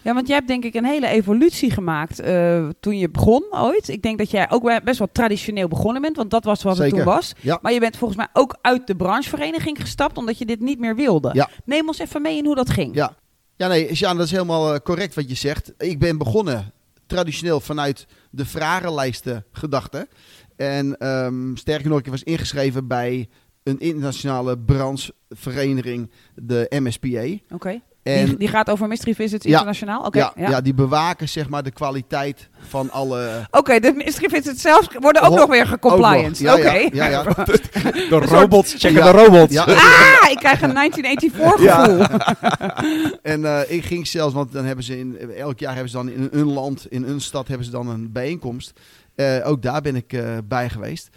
Ja, 0.01 0.13
want 0.13 0.27
jij 0.27 0.35
hebt 0.35 0.47
denk 0.47 0.63
ik 0.63 0.73
een 0.73 0.85
hele 0.85 1.07
evolutie 1.07 1.71
gemaakt 1.71 2.19
eh, 2.19 2.67
toen 2.79 2.97
je 2.97 3.09
begon 3.09 3.43
ooit. 3.51 3.87
Ik 3.87 4.01
denk 4.01 4.17
dat 4.17 4.31
jij 4.31 4.51
ook 4.51 4.83
best 4.83 4.99
wel 4.99 5.09
traditioneel 5.11 5.67
begonnen 5.67 6.01
bent, 6.01 6.15
want 6.15 6.31
dat 6.31 6.43
was 6.43 6.63
wat 6.63 6.77
het 6.77 6.89
toen 6.89 7.03
was. 7.03 7.33
Ja. 7.41 7.59
Maar 7.61 7.73
je 7.73 7.79
bent 7.79 7.97
volgens 7.97 8.19
mij 8.19 8.27
ook 8.33 8.57
uit 8.61 8.87
de 8.87 8.95
branchevereniging 8.95 9.81
gestapt 9.81 10.17
omdat 10.17 10.37
je 10.37 10.45
dit 10.45 10.59
niet 10.59 10.79
meer 10.79 10.95
wilde. 10.95 11.29
Ja. 11.33 11.49
Neem 11.65 11.87
ons 11.87 11.99
even 11.99 12.21
mee 12.21 12.37
in 12.37 12.45
hoe 12.45 12.55
dat 12.55 12.69
ging. 12.69 12.95
Ja, 12.95 13.15
ja 13.55 13.67
nee, 13.67 13.95
Sjaan, 13.95 14.17
dat 14.17 14.25
is 14.25 14.31
helemaal 14.31 14.73
eh, 14.73 14.79
correct 14.79 15.15
wat 15.15 15.29
je 15.29 15.35
zegt. 15.35 15.73
Ik 15.77 15.99
ben 15.99 16.17
begonnen 16.17 16.73
traditioneel 17.07 17.59
vanuit 17.59 18.07
de 18.29 18.45
vragenlijsten 18.45 19.45
gedachte. 19.51 20.07
En 20.55 20.97
ehm, 20.97 21.55
sterker 21.55 21.89
nog, 21.89 21.99
ik 21.99 22.07
was 22.07 22.23
ingeschreven 22.23 22.87
bij 22.87 23.29
een 23.63 23.79
internationale 23.79 24.59
branchevereniging, 24.59 26.11
de 26.35 26.65
MSPA. 26.69 27.55
Oké. 27.55 27.81
En 28.03 28.25
Die, 28.25 28.37
die 28.37 28.47
gaat 28.47 28.69
over 28.69 28.87
Mystery 28.87 29.13
Visits 29.15 29.45
Ja. 29.45 29.51
Internationaal? 29.51 30.03
Oké, 30.05 30.17
ja, 30.17 30.33
ja. 30.35 30.49
ja. 30.49 30.61
die 30.61 30.73
bewaken 30.73 31.29
zeg 31.29 31.49
maar 31.49 31.63
de 31.63 31.71
kwaliteit 31.71 32.49
van 32.67 32.91
alle... 32.91 33.47
Oké, 33.51 33.79
de 33.79 33.93
Mystery 33.95 34.29
Visits 34.29 34.61
zelf 34.61 34.87
worden 34.99 35.21
ook 35.21 35.29
Ho- 35.29 35.35
nog 35.35 35.49
weer 35.49 35.67
gecompliant. 35.67 36.39
Oké. 36.41 36.47
Ja, 36.51 36.55
ja, 36.73 36.89
ja, 36.93 37.07
ja. 37.07 37.23
De 37.23 38.19
robots 38.25 38.71
checken 38.73 38.93
Ja. 39.03 39.11
de 39.11 39.17
robots. 39.17 39.53
Ja, 39.53 39.63
Ah, 39.63 40.31
ik 40.31 40.37
krijg 40.37 40.61
een 40.61 40.73
1984 40.73 41.75
gevoel. 41.75 43.11
En 43.21 43.45
eh, 43.45 43.71
ik 43.77 43.85
ging 43.85 44.07
zelfs, 44.07 44.33
want 44.33 44.51
dan 44.51 44.65
hebben 44.65 44.85
ze 44.85 44.99
in, 44.99 45.31
elk 45.37 45.59
jaar 45.59 45.73
hebben 45.73 45.89
ze 45.91 45.95
dan 45.97 46.09
in 46.09 46.27
een 46.31 46.53
land, 46.53 46.85
in 46.89 47.03
een 47.03 47.21
stad 47.21 47.47
hebben 47.47 47.65
ze 47.65 47.71
dan 47.71 47.87
een 47.89 48.11
bijeenkomst. 48.11 48.73
Eh, 49.15 49.35
ook 49.47 49.61
daar 49.61 49.81
ben 49.81 49.95
ik 49.95 50.13
eh, 50.13 50.37
bij 50.45 50.69
geweest. 50.69 51.09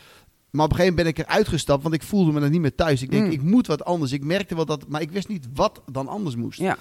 Maar 0.52 0.64
op 0.64 0.70
een 0.70 0.76
gegeven 0.76 0.96
moment 0.96 1.14
ben 1.16 1.24
ik 1.24 1.30
eruit 1.30 1.48
gestapt, 1.48 1.82
want 1.82 1.94
ik 1.94 2.02
voelde 2.02 2.32
me 2.32 2.40
er 2.40 2.50
niet 2.50 2.60
meer 2.60 2.74
thuis. 2.74 3.02
Ik 3.02 3.10
denk, 3.10 3.26
Mm. 3.26 3.30
ik 3.32 3.42
moet 3.42 3.66
wat 3.66 3.84
anders. 3.84 4.12
Ik 4.12 4.24
merkte 4.24 4.54
wel 4.54 4.66
dat, 4.66 4.88
maar 4.88 5.00
ik 5.00 5.10
wist 5.10 5.28
niet 5.28 5.46
wat 5.54 5.82
dan 5.92 6.08
anders 6.08 6.36
moest. 6.36 6.58
Ja. 6.58 6.76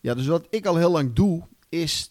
Ja, 0.00 0.14
dus 0.14 0.26
wat 0.26 0.46
ik 0.50 0.66
al 0.66 0.76
heel 0.76 0.90
lang 0.90 1.12
doe, 1.12 1.42
is 1.68 2.10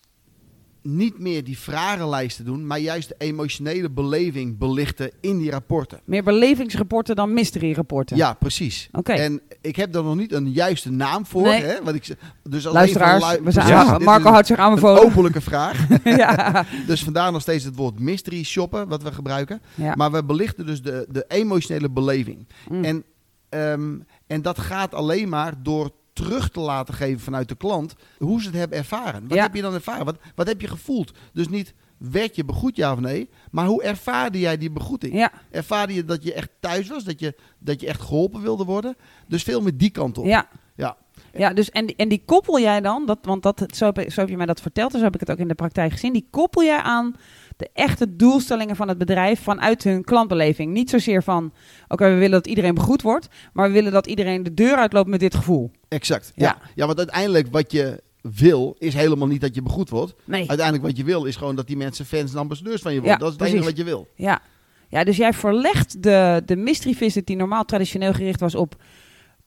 niet 0.84 1.20
meer 1.20 1.44
die 1.44 1.58
vragenlijsten 1.60 2.46
doen, 2.46 2.68
maar 2.68 2.80
juist 2.80 3.08
de 3.08 3.16
emotionele 3.18 3.90
beleving 3.90 4.58
belichten 4.58 5.12
in 5.22 5.38
die 5.38 5.52
rapporten. 5.52 6.00
Meer 6.06 6.24
belevingsrapporten 6.24 7.16
dan 7.16 7.34
mystery 7.34 7.74
rapporten. 7.74 8.18
Ja, 8.18 8.34
precies. 8.34 8.90
Oké. 8.92 9.12
En 9.12 9.42
ik 9.62 9.75
heb 9.75 9.92
daar 9.92 10.04
nog 10.04 10.16
niet 10.16 10.32
een 10.34 10.52
juiste 10.52 10.92
naam 10.92 11.25
voor. 11.25 11.42
Nee. 11.42 11.62
Hè? 11.63 11.84
Wat 11.84 11.96
ik, 11.96 12.04
ze- 12.04 12.18
dus 12.44 12.63
Luisteraars, 12.63 13.24
een 13.24 13.36
van 13.36 13.44
we 13.44 13.52
zijn 13.52 13.74
aan- 13.74 14.04
Marco 14.04 14.30
houdt 14.30 14.48
zich 14.48 14.58
een 14.58 14.63
aanbevolen. 14.63 15.04
openlijke 15.04 15.42
vraag. 15.42 15.88
ja. 16.04 16.66
dus 16.88 17.04
vandaar 17.04 17.32
nog 17.32 17.42
steeds 17.42 17.63
het 17.63 17.75
woord 17.75 18.00
mystery 18.00 18.44
shoppen, 18.44 18.88
wat 18.88 19.04
we 19.04 19.12
gebruiken. 19.13 19.62
Ja. 19.75 19.96
Maar 19.96 20.12
we 20.12 20.24
belichten 20.24 20.66
dus 20.66 20.82
de, 20.82 21.06
de 21.10 21.25
emotionele 21.28 21.90
beleving. 21.90 22.48
Mm. 22.70 22.84
En, 22.84 23.04
ehm, 23.50 23.96
en 24.28 24.42
dat 24.42 24.60
gaat 24.60 24.94
alleen 24.94 25.30
maar 25.30 25.54
door 25.63 25.92
terug 26.13 26.50
te 26.50 26.60
laten 26.60 26.93
geven 26.93 27.20
vanuit 27.20 27.48
de 27.50 27.55
klant 27.55 27.96
hoe 28.17 28.41
ze 28.41 28.48
het 28.48 28.55
hebben 28.58 28.77
ervaren. 28.77 29.27
Wat 29.27 29.38
Ja. 29.38 29.43
heb 29.43 29.55
je 29.55 29.62
dan 29.62 29.74
ervaren? 29.74 30.05
Wat, 30.05 30.17
wat 30.36 30.48
heb 30.48 30.62
je 30.62 30.67
gevoeld? 30.67 31.12
Dus 31.34 31.48
niet 31.48 31.74
werd 31.98 32.36
je 32.36 32.46
begroet 32.46 32.75
ja 32.75 32.91
of 32.93 33.00
nee, 33.00 33.29
maar 33.51 33.65
hoe 33.65 33.84
ervaarde 33.84 34.39
jij 34.39 34.58
die 34.58 34.72
begroeting? 34.72 35.13
ja. 35.13 35.32
Ervaarde 35.51 35.93
je 35.93 36.05
dat 36.05 36.24
je 36.24 36.34
echt 36.34 36.50
thuis 36.60 36.88
was, 36.88 37.03
dat 37.03 37.20
je, 37.20 37.36
dat 37.60 37.82
je 37.82 37.88
echt 37.88 38.01
geholpen 38.01 38.41
wilde 38.41 38.63
worden? 38.65 38.96
Dus 39.27 39.43
veel 39.43 39.62
meer 39.62 39.77
die 39.77 39.89
kant 39.89 40.17
op. 40.17 40.25
Ja. 40.25 40.48
Ja. 40.75 40.98
Ja, 41.34 41.53
dus 41.53 41.70
en, 41.70 41.86
die- 41.86 41.96
en 41.96 42.10
die 42.10 42.24
koppel 42.25 42.60
jij 42.60 42.82
dan, 42.82 43.05
dat, 43.05 43.17
want 43.22 43.43
dat, 43.43 43.63
zo, 43.75 43.86
heb, 43.93 44.12
zo 44.12 44.20
heb 44.20 44.29
je 44.29 44.38
mij 44.38 44.46
dat 44.46 44.62
verteld, 44.62 44.89
dus 44.91 45.00
zo 45.00 45.05
heb 45.05 45.13
ik 45.13 45.20
het 45.20 45.32
ook 45.32 45.38
in 45.38 45.48
de 45.48 45.55
praktijk 45.55 45.91
gezien. 45.91 46.13
Die 46.13 46.27
koppel 46.29 46.63
jij 46.63 46.77
aan 46.82 47.15
de 47.58 47.70
echte 47.74 48.16
doelstellingen 48.16 48.76
van 48.76 48.88
het 48.88 48.98
bedrijf 48.98 49.40
vanuit 49.40 49.84
hun 49.84 50.04
klantbeleving. 50.04 50.74
Niet 50.74 50.90
zozeer 50.90 51.24
van, 51.24 51.54
oké, 51.88 52.10
we 52.10 52.16
willen 52.16 52.32
dat 52.32 52.48
iedereen 52.48 52.74
begroet 52.74 53.02
wordt, 53.02 53.28
maar 53.54 53.68
we 53.68 53.74
willen 53.74 53.92
dat 53.92 54.08
iedereen 54.08 54.44
de 54.44 54.54
deur 54.54 54.76
uitloopt 54.76 55.10
met 55.10 55.20
dit 55.20 55.36
gevoel. 55.36 55.72
Exact. 55.88 56.32
Ja. 56.36 56.46
Ja. 56.46 56.70
ja, 56.76 56.86
want 56.86 56.98
uiteindelijk 56.98 57.48
wat 57.52 57.72
je 57.72 58.02
wil, 58.22 58.76
is 58.80 58.94
helemaal 58.94 59.28
niet 59.28 59.42
dat 59.42 59.56
je 59.56 59.62
begroet 59.62 59.90
wordt. 59.90 60.14
Nee. 60.26 60.48
Uiteindelijk 60.48 60.88
wat 60.88 60.98
je 60.98 61.04
wil, 61.04 61.26
is 61.26 61.36
gewoon 61.36 61.56
dat 61.56 61.68
die 61.68 61.78
mensen 61.78 62.06
fans 62.06 62.32
en 62.32 62.40
ambassadeurs 62.40 62.82
van 62.82 62.94
je 62.94 63.00
worden. 63.00 63.18
Ja, 63.18 63.24
dat 63.24 63.34
is 63.34 63.40
het 63.40 63.48
enige 63.48 63.66
wat 63.66 63.78
je 63.78 63.84
wil. 63.84 64.08
Ja. 64.16 64.42
Ja, 64.88 65.04
dus 65.04 65.18
jij 65.18 65.34
verlegt 65.34 66.04
de, 66.04 66.42
de 66.46 66.56
mystery 66.56 66.94
visit 66.94 67.28
die 67.28 67.36
normaal 67.36 67.66
traditioneel 67.66 68.14
gericht 68.14 68.40
was 68.40 68.56
op 68.56 68.76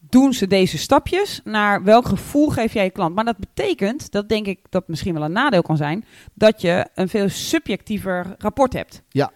doen 0.08 0.32
ze 0.32 0.46
deze 0.46 0.78
stapjes 0.78 1.40
naar 1.44 1.82
welk 1.82 2.06
gevoel 2.08 2.48
geef 2.48 2.72
jij 2.72 2.84
je 2.84 2.90
klant. 2.90 3.14
Maar 3.14 3.24
dat 3.24 3.38
betekent, 3.38 4.10
dat 4.10 4.28
denk 4.28 4.46
ik 4.46 4.58
dat 4.68 4.88
misschien 4.88 5.14
wel 5.14 5.22
een 5.22 5.32
nadeel 5.32 5.62
kan 5.62 5.76
zijn, 5.76 6.04
dat 6.34 6.60
je 6.60 6.86
een 6.94 7.08
veel 7.08 7.28
subjectiever 7.28 8.34
rapport 8.38 8.72
hebt. 8.72 9.02
100%. 9.32 9.35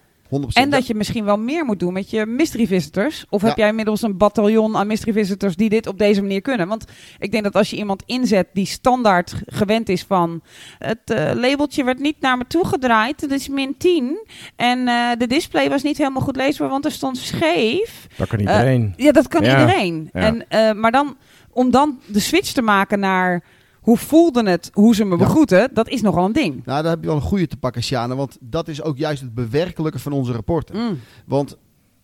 En 0.52 0.70
dat 0.70 0.87
je 0.87 0.94
misschien 0.94 1.25
wel 1.25 1.38
meer 1.38 1.64
moet 1.64 1.78
doen 1.78 1.92
met 1.92 2.10
je 2.10 2.26
mystery 2.26 2.66
visitors. 2.66 3.25
Of 3.28 3.42
heb 3.42 3.56
jij 3.56 3.68
inmiddels 3.68 4.02
een 4.02 4.16
bataljon 4.16 4.76
aan 4.76 4.87
mystery 4.87 5.12
visitors 5.12 5.56
die 5.56 5.68
dit 5.68 5.87
op 5.87 5.99
deze 5.99 6.20
manier 6.20 6.40
kunnen? 6.40 6.68
Want 6.68 6.84
ik 7.18 7.30
denk 7.30 7.44
dat 7.44 7.54
als 7.54 7.70
je 7.70 7.76
iemand 7.76 8.02
inzet 8.06 8.46
die 8.52 8.66
standaard 8.66 9.34
gewend 9.46 9.88
is 9.88 10.02
van... 10.02 10.42
het 10.78 10.99
eh, 11.04 11.30
labeltje 11.34 11.84
werd 11.84 11.99
niet 11.99 12.20
naar 12.20 12.37
me 12.37 12.44
toegedraaid, 12.46 13.20
dat 13.20 13.30
is 13.30 13.49
min 13.49 13.76
10. 13.76 14.26
En 14.56 14.88
eh, 14.88 15.10
de 15.18 15.26
display 15.26 15.68
was 15.68 15.82
niet 15.82 15.99
helemaal 15.99 16.22
goed 16.22 16.37
leesbaar, 16.37 16.68
want 16.68 16.84
er 16.84 16.92
stond 16.92 17.18
scheef. 17.18 18.06
Dat 18.16 18.28
kan 18.28 18.38
iedereen. 18.38 18.92
Ja, 18.96 19.12
dat 19.12 19.28
kan 19.28 19.42
Ja. 19.42 19.60
iedereen. 19.60 20.10
Ja. 20.12 20.20
En, 20.20 20.49
eh, 20.49 20.72
maar 20.72 20.90
dan, 20.92 21.16
om 21.52 21.70
dan 21.70 22.00
de 22.06 22.20
switch 22.20 22.52
te 22.52 22.62
maken 22.62 23.00
naar... 23.00 23.42
hoe 23.80 23.96
voelde 23.96 24.50
het, 24.50 24.70
hoe 24.72 24.94
ze 24.94 25.04
me 25.04 25.10
Ja. 25.10 25.16
begroeten, 25.16 25.70
dat 25.75 25.88
is 25.88 26.00
nogal 26.02 26.25
een 26.25 26.32
ding. 26.32 26.52
Nou, 26.64 26.82
daar 26.82 26.90
heb 26.92 27.00
je 27.00 27.06
wel 27.06 27.16
een 27.16 27.22
goede 27.22 27.46
te 27.46 27.56
pakken, 27.56 27.82
Sjane. 27.82 28.14
Want 28.14 28.37
dat 28.40 28.68
is 28.68 28.82
ook 28.82 28.99
juist 28.99 29.20
het 29.22 29.34
bewerkelijke 29.34 29.99
van 29.99 30.12
onze 30.12 30.32
rapporten. 30.32 30.76
Mm. 30.76 30.99
Want 31.26 31.56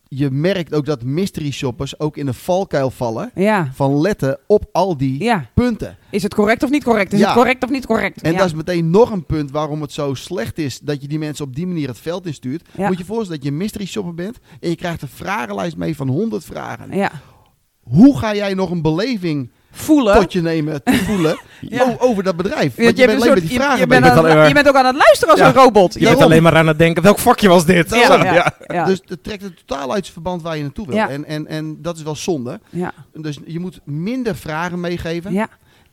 je 0.09 0.31
merkt 0.31 0.73
ook 0.73 0.85
dat 0.85 1.03
mystery 1.03 1.51
shoppers 1.51 1.99
ook 1.99 2.17
in 2.17 2.27
een 2.27 2.33
valkuil 2.33 2.89
vallen 2.91 3.31
Ja, 3.35 3.69
van 3.73 4.01
letten 4.01 4.37
op 4.47 4.65
al 4.71 4.97
die 4.97 5.23
ja. 5.23 5.49
punten. 5.53 5.97
Is 6.11 6.23
het 6.23 6.33
correct 6.33 6.63
of 6.63 6.69
niet 6.69 6.83
correct? 6.83 7.13
Is 7.13 7.19
Ja. 7.19 7.25
het 7.25 7.35
correct 7.35 7.63
of 7.63 7.69
niet 7.69 7.85
correct? 7.85 8.21
En 8.21 8.35
dat 8.35 8.45
is 8.45 8.53
meteen 8.53 8.89
nog 8.89 9.11
een 9.11 9.25
punt 9.25 9.51
waarom 9.51 9.81
het 9.81 9.91
zo 9.91 10.13
slecht 10.13 10.57
is 10.57 10.79
dat 10.79 11.01
je 11.01 11.07
die 11.07 11.19
mensen 11.19 11.45
op 11.45 11.55
die 11.55 11.67
manier 11.67 11.87
het 11.87 11.99
veld 11.99 12.25
instuurt. 12.25 12.67
Moet 12.77 12.97
je 12.97 13.05
voorstellen 13.05 13.41
dat 13.41 13.49
je 13.51 13.57
mystery 13.57 13.85
shopper 13.85 14.13
bent 14.13 14.37
en 14.59 14.69
je 14.69 14.75
krijgt 14.75 15.01
een 15.01 15.07
vragenlijst 15.07 15.77
mee 15.77 15.95
van 15.95 16.07
100 16.07 16.43
vragen. 16.43 16.95
ja. 16.97 17.11
Hoe 17.81 18.17
ga 18.17 18.35
jij 18.35 18.53
nog 18.53 18.69
een 18.71 18.81
beleving 18.81 19.51
Voelen. 19.71 20.19
tot 20.19 20.33
je 20.33 20.41
nemen 20.41 20.83
te 20.83 20.93
voelen 21.07 21.39
Ja. 21.61 21.95
over 21.99 22.23
dat 22.23 22.35
bedrijf? 22.35 22.77
Je, 22.77 22.83
Want 22.83 22.97
je, 22.97 23.03
je, 23.03 23.09
hebt 23.09 23.23
bent 23.23 23.37
soort, 23.37 23.49
je, 23.51 23.55
vragen 23.55 23.79
je, 23.79 23.87
bent 23.87 24.05
aan- 24.05 24.23
maar- 24.23 24.47
je 24.47 24.53
bent 24.53 24.67
ook 24.67 24.75
aan 24.75 24.85
het 24.85 24.95
luisteren 24.95 25.29
als 25.33 25.39
Ja. 25.39 25.47
een 25.47 25.53
robot. 25.53 25.93
Je 25.93 25.99
bent 25.99 26.21
alleen 26.21 26.43
maar 26.43 26.55
aan 26.55 26.67
het 26.67 26.77
denken, 26.79 27.03
welk 27.03 27.19
vakje 27.19 27.47
was 27.47 27.65
dit? 27.65 27.89
Ja, 27.89 27.97
ja, 28.23 28.33
ja. 28.33 28.53
ja. 28.67 28.85
Dus 28.85 29.01
het 29.05 29.23
trekt 29.23 29.43
het 29.43 29.57
totaal 29.65 29.91
uit 29.93 30.01
zijn 30.01 30.13
verband 30.13 30.41
waar 30.41 30.55
je 30.57 30.61
naartoe 30.63 30.85
wil. 30.87 30.95
Ja. 30.95 31.09
En, 31.09 31.25
en, 31.25 31.47
en 31.47 31.81
dat 31.81 31.97
is 31.97 32.03
wel 32.03 32.15
zonde. 32.15 32.59
ja. 32.69 32.93
Dus 33.13 33.39
je 33.45 33.59
moet 33.59 33.79
minder 33.83 34.35
vragen 34.35 34.79
meegeven. 34.79 35.33
ja. 35.33 35.47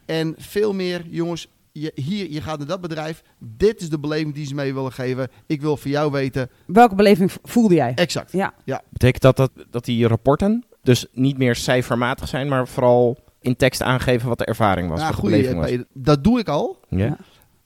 En 0.06 0.34
veel 0.38 0.72
meer, 0.74 1.02
jongens, 1.10 1.46
je, 1.72 1.92
hier, 1.94 2.30
je 2.30 2.40
gaat 2.40 2.58
naar 2.58 2.66
dat 2.66 2.80
bedrijf. 2.80 3.22
Dit 3.38 3.80
is 3.80 3.88
de 3.90 3.98
beleving 3.98 4.34
die 4.34 4.46
ze 4.46 4.54
mee 4.54 4.74
willen 4.74 4.92
geven. 4.92 5.28
Ik 5.46 5.60
wil 5.60 5.76
voor 5.76 5.90
jou 5.90 6.10
weten. 6.12 6.50
Welke 6.66 6.94
beleving 6.94 7.32
voelde 7.42 7.74
jij? 7.74 7.92
Exact. 7.94 8.32
Ja. 8.32 8.52
Betekent 8.88 9.22
dat, 9.22 9.36
dat 9.36 9.50
dat 9.70 9.84
die 9.84 10.06
rapporten 10.06 10.64
dus 10.82 11.06
niet 11.12 11.38
meer 11.38 11.56
cijfermatig 11.56 12.28
zijn, 12.28 12.48
maar 12.48 12.68
vooral 12.68 13.18
in 13.44 13.56
tekst 13.56 13.82
aangeven 13.82 14.28
wat 14.28 14.38
de 14.38 14.44
ervaring 14.44 14.88
was, 14.88 14.98
Nou, 14.98 15.10
wat 15.10 15.20
goeie, 15.20 15.54
was? 15.54 15.64
Peter. 15.70 15.86
dat 15.92 16.24
doe 16.24 16.38
ik 16.38 16.48
al. 16.48 16.80
Ja. 16.88 17.16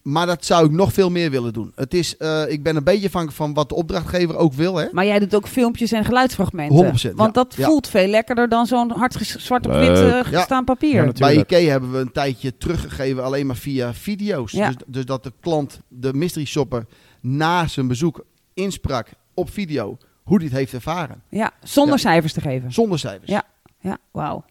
Maar 0.03 0.27
dat 0.27 0.45
zou 0.45 0.65
ik 0.67 0.71
nog 0.71 0.93
veel 0.93 1.11
meer 1.11 1.31
willen 1.31 1.53
doen. 1.53 1.73
Het 1.75 1.95
is, 1.95 2.17
eh, 2.17 2.43
ik 2.49 2.63
ben 2.63 2.77
een 2.77 2.85
beetje 2.85 3.07
afhankelijk 3.07 3.39
van 3.39 3.55
wat 3.55 3.69
de 3.69 3.75
opdrachtgever 3.75 4.37
ook 4.37 4.53
wil. 4.53 4.77
Hè? 4.77 4.87
Maar 4.93 5.05
jij 5.07 5.19
doet 5.19 5.35
ook 5.35 5.47
filmpjes 5.49 5.93
en 5.93 6.05
geluidsfragmenten. 6.05 6.77
100%, 6.77 7.17
Want 7.17 7.35
ja. 7.35 7.43
dat 7.43 7.55
Ja. 7.57 7.67
voelt 7.67 7.89
veel 7.89 8.07
lekkerder 8.07 8.49
dan 8.49 8.67
zo'n 8.67 8.91
hard 8.91 9.15
zwart 9.39 9.67
op 9.67 9.73
wit 9.73 9.89
eh, 9.89 10.09
Ja. 10.09 10.23
gestaan 10.23 10.65
papier. 10.65 10.91
Ja, 10.95 10.97
Ja, 11.01 11.05
natuurlijk. 11.05 11.49
Bij 11.49 11.59
IKEA 11.59 11.71
hebben 11.71 11.93
we 11.93 11.99
een 11.99 12.13
tijdje 12.13 12.57
teruggegeven 12.57 13.25
alleen 13.25 13.47
maar 13.47 13.57
via 13.57 13.95
video's. 13.95 14.53
Ja. 14.53 14.67
Dus, 14.67 14.77
dus 14.87 15.05
dat 15.05 15.23
de 15.23 15.33
klant, 15.41 15.81
de 15.89 16.13
mystery 16.15 16.45
shopper, 16.47 16.87
na 17.21 17.67
zijn 17.67 17.89
bezoek 17.89 18.25
insprak 18.55 19.09
op 19.35 19.51
video 19.51 19.97
hoe 20.23 20.39
die 20.39 20.49
het 20.49 20.57
heeft 20.57 20.73
ervaren. 20.73 21.23
zonder 21.63 21.95
Ja. 21.95 22.01
cijfers 22.01 22.33
te 22.33 22.41
geven. 22.41 22.73
Zonder 22.73 22.99
cijfers. 22.99 23.31
Ja. 23.31 23.43
Ja, 23.81 23.99
wauw. 24.13 24.45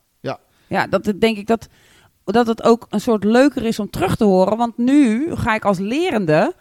Ja. 0.67 0.88
Dat 0.88 1.13
denk 1.19 1.38
ik 1.38 1.47
dat, 1.47 1.67
dat 2.24 2.47
het 2.47 2.63
ook 2.63 2.88
een 2.89 3.01
soort 3.01 3.24
leuker 3.24 3.65
is 3.65 3.79
om 3.79 3.89
terug 3.89 4.15
te 4.15 4.24
horen. 4.24 4.57
Want 4.57 4.77
nu 4.77 5.36
ga 5.36 5.55
ik 5.55 5.65
als 5.65 5.79
lerende 5.79 6.53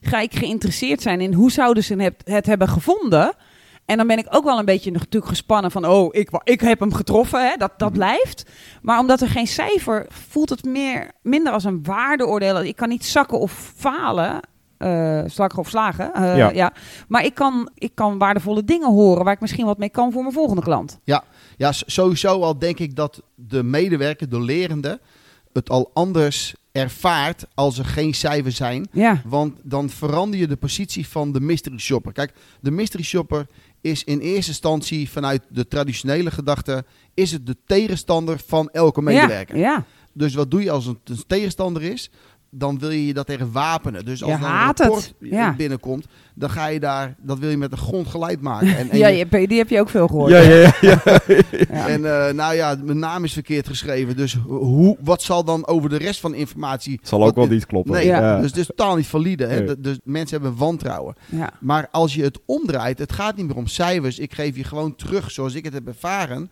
ga 0.00 0.20
ik 0.20 0.34
geïnteresseerd 0.34 1.02
zijn 1.02 1.20
in 1.20 1.32
hoe 1.32 1.50
zouden 1.50 1.84
ze 1.84 1.94
het, 1.94 2.14
het 2.24 2.46
hebben 2.46 2.68
gevonden. 2.68 3.32
En 3.86 3.96
dan 3.96 4.06
ben 4.06 4.18
ik 4.18 4.26
ook 4.30 4.44
wel 4.44 4.58
een 4.58 4.64
beetje 4.64 4.90
natuurlijk 4.90 5.26
gespannen 5.26 5.70
van, 5.70 5.86
oh, 5.86 6.08
ik, 6.14 6.30
ik 6.44 6.60
heb 6.60 6.80
hem 6.80 6.92
getroffen, 6.92 7.48
hè? 7.48 7.56
Dat, 7.56 7.72
dat 7.76 7.88
Mhm. 7.88 7.98
blijft. 7.98 8.50
Maar 8.82 8.98
omdat 8.98 9.20
er 9.20 9.28
geen 9.28 9.46
cijfer, 9.46 10.06
voelt 10.08 10.48
het 10.50 10.64
meer, 10.64 11.10
minder 11.22 11.52
als 11.52 11.64
een 11.64 11.82
waardeoordeel. 11.82 12.62
Ik 12.62 12.76
kan 12.76 12.88
niet 12.88 13.04
zakken 13.04 13.38
of 13.38 13.72
falen, 13.76 14.40
eh 14.82 15.22
slakken 15.26 15.58
of 15.58 15.68
slagen. 15.68 16.12
eh, 16.14 16.36
Ja. 16.36 16.50
ja. 16.50 16.72
Maar 17.08 17.24
ik 17.24 17.34
kan, 17.34 17.70
ik 17.74 17.94
kan 17.94 18.18
waardevolle 18.18 18.64
dingen 18.64 18.90
horen 18.92 19.24
waar 19.24 19.34
ik 19.34 19.40
misschien 19.40 19.66
wat 19.66 19.78
mee 19.78 19.88
kan 19.90 20.12
voor 20.12 20.22
mijn 20.22 20.34
volgende 20.34 20.62
klant. 20.62 20.98
Ja, 21.56 21.72
s- 21.72 21.82
sowieso 21.86 22.40
al 22.42 22.58
denk 22.58 22.78
ik 22.78 22.96
dat 22.96 23.22
de 23.34 23.62
medewerker, 23.62 24.28
de 24.28 24.40
lerende, 24.40 25.00
het 25.52 25.70
al 25.70 25.90
anders 25.94 26.54
ervaart 26.72 27.44
als 27.54 27.78
er 27.78 27.84
geen 27.84 28.14
cijfers 28.14 28.56
zijn. 28.56 28.88
Ja, 28.92 29.22
Want 29.24 29.58
dan 29.62 29.90
verander 29.90 30.40
je 30.40 30.46
de 30.46 30.56
positie 30.56 31.08
van 31.08 31.32
de 31.32 31.40
mystery 31.40 31.78
shopper. 31.78 32.12
Kijk, 32.12 32.32
de 32.60 32.70
mystery 32.70 33.02
shopper 33.02 33.46
is 33.80 34.04
in 34.04 34.18
eerste 34.18 34.50
instantie 34.50 35.10
vanuit 35.10 35.42
de 35.48 35.68
traditionele 35.68 36.30
gedachte... 36.30 36.84
is 37.14 37.32
het 37.32 37.46
de 37.46 37.56
tegenstander 37.66 38.40
van 38.46 38.68
elke 38.70 39.02
medewerker. 39.02 39.56
Ja, 39.56 39.62
ja. 39.62 39.84
Dus 40.12 40.34
wat 40.34 40.50
doe 40.50 40.62
je 40.62 40.70
als 40.70 40.84
het 40.84 40.96
een 41.04 41.24
tegenstander 41.26 41.82
is? 41.82 42.10
Dan 42.54 42.78
wil 42.78 42.90
je 42.90 43.06
je 43.06 43.14
dat 43.14 43.26
tegen 43.26 43.52
wapenen. 43.52 44.04
Dus 44.04 44.22
als 44.22 44.30
Je 44.32 44.36
er 44.38 44.42
haat 44.44 44.80
een 44.80 44.84
het. 44.86 44.94
rapport 44.94 45.14
Ja. 45.20 45.54
binnenkomt, 45.56 46.06
dan 46.34 46.50
ga 46.50 46.66
je 46.66 46.80
daar... 46.80 47.14
dat 47.18 47.38
wil 47.38 47.50
je 47.50 47.56
met 47.56 47.70
de 47.70 47.76
grond 47.76 48.06
gelijk 48.06 48.40
maken. 48.40 48.76
En, 48.76 48.90
en 48.90 48.98
ja 48.98 49.08
je- 49.08 49.46
die 49.46 49.58
heb 49.58 49.68
je 49.68 49.80
ook 49.80 49.88
veel 49.88 50.06
gehoord. 50.06 50.30
Ja, 50.30 50.38
ja, 50.40 50.54
ja. 50.56 50.72
ja. 50.80 51.20
Ja. 51.50 51.88
En 51.88 52.04
eh, 52.26 52.32
nou 52.34 52.54
ja, 52.54 52.76
mijn 52.84 52.98
naam 52.98 53.24
is 53.24 53.32
verkeerd 53.32 53.68
geschreven. 53.68 54.16
Dus 54.16 54.34
hoe, 54.46 54.96
wat 55.00 55.22
zal 55.22 55.44
dan 55.44 55.66
over 55.66 55.88
de 55.88 55.96
rest 55.98 56.20
van 56.20 56.30
de 56.30 56.36
informatie... 56.36 57.00
Zal 57.02 57.18
ook 57.18 57.24
wat- 57.24 57.34
wel 57.34 57.46
niet 57.46 57.66
kloppen. 57.66 57.92
Nee, 57.92 58.06
Ja. 58.06 58.36
dus 58.40 58.46
het 58.50 58.56
is 58.58 58.66
totaal 58.66 58.96
niet 58.96 59.06
valide. 59.06 59.46
Hè? 59.46 59.60
Nee. 59.60 59.80
Dus 59.80 59.98
mensen 60.04 60.40
hebben 60.40 60.58
wantrouwen. 60.58 61.14
Ja. 61.28 61.50
Maar 61.60 61.88
als 61.90 62.14
je 62.14 62.22
het 62.22 62.38
omdraait, 62.46 62.98
het 62.98 63.12
gaat 63.12 63.36
niet 63.36 63.46
meer 63.46 63.56
om 63.56 63.66
cijfers. 63.66 64.18
Ik 64.18 64.34
geef 64.34 64.56
je 64.56 64.64
gewoon 64.64 64.94
terug 64.96 65.30
zoals 65.30 65.54
ik 65.54 65.64
het 65.64 65.74
heb 65.74 65.86
ervaren. 65.86 66.50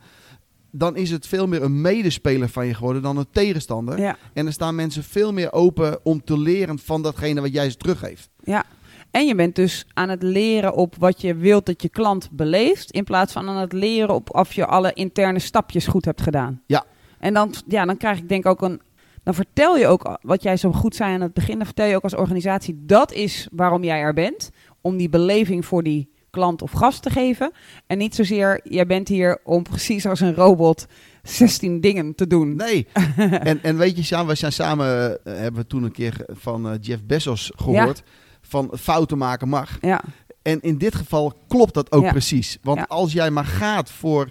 Dan 0.70 0.96
is 0.96 1.10
het 1.10 1.26
veel 1.26 1.46
meer 1.46 1.62
een 1.62 1.80
medespeler 1.80 2.48
van 2.48 2.66
je 2.66 2.74
geworden 2.74 3.02
dan 3.02 3.16
een 3.16 3.30
tegenstander. 3.32 3.98
Ja. 3.98 4.16
En 4.32 4.44
dan 4.44 4.52
staan 4.52 4.74
mensen 4.74 5.04
veel 5.04 5.32
meer 5.32 5.52
open 5.52 5.98
om 6.02 6.24
te 6.24 6.38
leren 6.38 6.78
van 6.78 7.02
datgene 7.02 7.40
wat 7.40 7.52
jij 7.52 7.70
ze 7.70 7.76
teruggeeft. 7.76 8.30
ja. 8.44 8.64
En 9.10 9.26
je 9.26 9.34
bent 9.34 9.54
dus 9.54 9.86
aan 9.94 10.08
het 10.08 10.22
leren 10.22 10.74
op 10.74 10.94
wat 10.98 11.20
je 11.20 11.34
wilt 11.34 11.66
dat 11.66 11.82
je 11.82 11.88
klant 11.88 12.28
beleeft, 12.32 12.90
in 12.90 13.04
plaats 13.04 13.32
van 13.32 13.48
aan 13.48 13.56
het 13.56 13.72
leren 13.72 14.14
op 14.14 14.34
of 14.34 14.52
je 14.52 14.66
alle 14.66 14.92
interne 14.92 15.38
stapjes 15.38 15.86
goed 15.86 16.04
hebt 16.04 16.22
gedaan. 16.22 16.62
Ja. 16.66 16.84
En 17.18 17.34
dan, 17.34 17.54
ja, 17.66 17.84
dan 17.84 17.96
krijg 17.96 18.18
ik 18.18 18.28
denk 18.28 18.46
ook 18.46 18.62
een. 18.62 18.80
Dan 19.22 19.34
vertel 19.34 19.76
je 19.76 19.86
ook 19.86 20.18
wat 20.22 20.42
jij 20.42 20.56
zo 20.56 20.72
goed 20.72 20.94
zei 20.94 21.14
aan 21.14 21.20
het 21.20 21.32
begin. 21.32 21.56
Dan 21.56 21.66
vertel 21.66 21.86
je 21.86 21.96
ook 21.96 22.02
als 22.02 22.14
organisatie 22.14 22.82
dat 22.86 23.12
is 23.12 23.48
waarom 23.52 23.84
jij 23.84 24.00
er 24.00 24.14
bent. 24.14 24.50
Om 24.80 24.96
die 24.96 25.08
beleving 25.08 25.64
voor 25.66 25.82
die 25.82 26.10
klant 26.30 26.62
of 26.62 26.70
gast 26.72 27.02
te 27.02 27.10
geven. 27.10 27.52
En 27.86 27.98
niet 27.98 28.14
zozeer, 28.14 28.60
jij 28.64 28.86
bent 28.86 29.08
hier 29.08 29.38
om 29.44 29.62
precies 29.62 30.06
als 30.06 30.20
een 30.20 30.34
robot 30.34 30.86
16 31.22 31.80
dingen 31.80 32.14
te 32.14 32.26
doen. 32.26 32.56
Nee. 32.56 32.86
en, 33.18 33.62
en 33.62 33.76
weet 33.76 33.96
je, 33.96 34.02
Sjaan, 34.02 34.26
we 34.26 34.34
zijn 34.34 34.52
samen, 34.52 35.18
eh, 35.24 35.34
hebben 35.34 35.60
we 35.60 35.66
toen 35.66 35.82
een 35.82 35.92
keer 35.92 36.24
van 36.28 36.68
eh, 36.70 36.74
Jeff 36.80 37.02
Bezos 37.04 37.52
gehoord. 37.56 38.02
Van 38.42 38.70
fouten 38.80 39.18
maken 39.18 39.48
mag. 39.48 39.78
Ja, 39.80 40.02
En 40.42 40.60
in 40.60 40.78
dit 40.78 40.94
geval 40.94 41.32
klopt 41.48 41.74
dat 41.74 41.92
ook 41.92 42.02
Ja. 42.02 42.10
precies. 42.10 42.58
Want 42.62 42.78
Ja. 42.78 42.84
als 42.88 43.12
jij 43.12 43.30
maar 43.30 43.44
gaat 43.44 43.90
voor. 43.90 44.28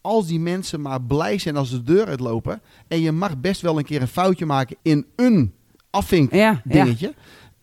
Als 0.00 0.26
die 0.26 0.40
mensen 0.40 0.80
maar 0.80 1.02
blij 1.02 1.38
zijn 1.38 1.56
als 1.56 1.70
de 1.70 1.82
deur 1.82 2.06
uitlopen. 2.06 2.60
En 2.88 3.00
je 3.00 3.12
mag 3.12 3.38
best 3.40 3.60
wel 3.60 3.78
een 3.78 3.84
keer 3.84 4.00
een 4.00 4.08
foutje 4.08 4.46
maken 4.46 4.76
in 4.82 5.06
een 5.16 5.54
afvink 5.90 6.32
ja, 6.34 6.62
ja. 6.68 6.86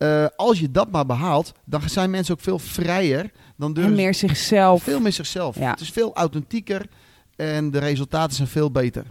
Eh, 0.00 0.26
als 0.36 0.60
je 0.60 0.70
dat 0.70 0.90
maar 0.90 1.06
behaalt, 1.06 1.52
dan 1.64 1.80
zijn 1.88 2.10
mensen 2.10 2.34
ook 2.34 2.40
veel 2.40 2.58
vrijer. 2.58 3.30
Dan 3.56 3.68
En 3.68 3.74
durven 3.74 3.94
meer 3.94 4.14
ze 4.14 4.26
zichzelf. 4.28 4.82
veel 4.82 5.00
meer 5.00 5.12
zichzelf. 5.12 5.58
Ja. 5.58 5.70
Het 5.70 5.80
is 5.80 5.90
veel 5.90 6.14
authentieker 6.14 6.86
en 7.36 7.70
de 7.70 7.78
resultaten 7.78 8.36
zijn 8.36 8.48
veel 8.48 8.70
beter. 8.70 9.04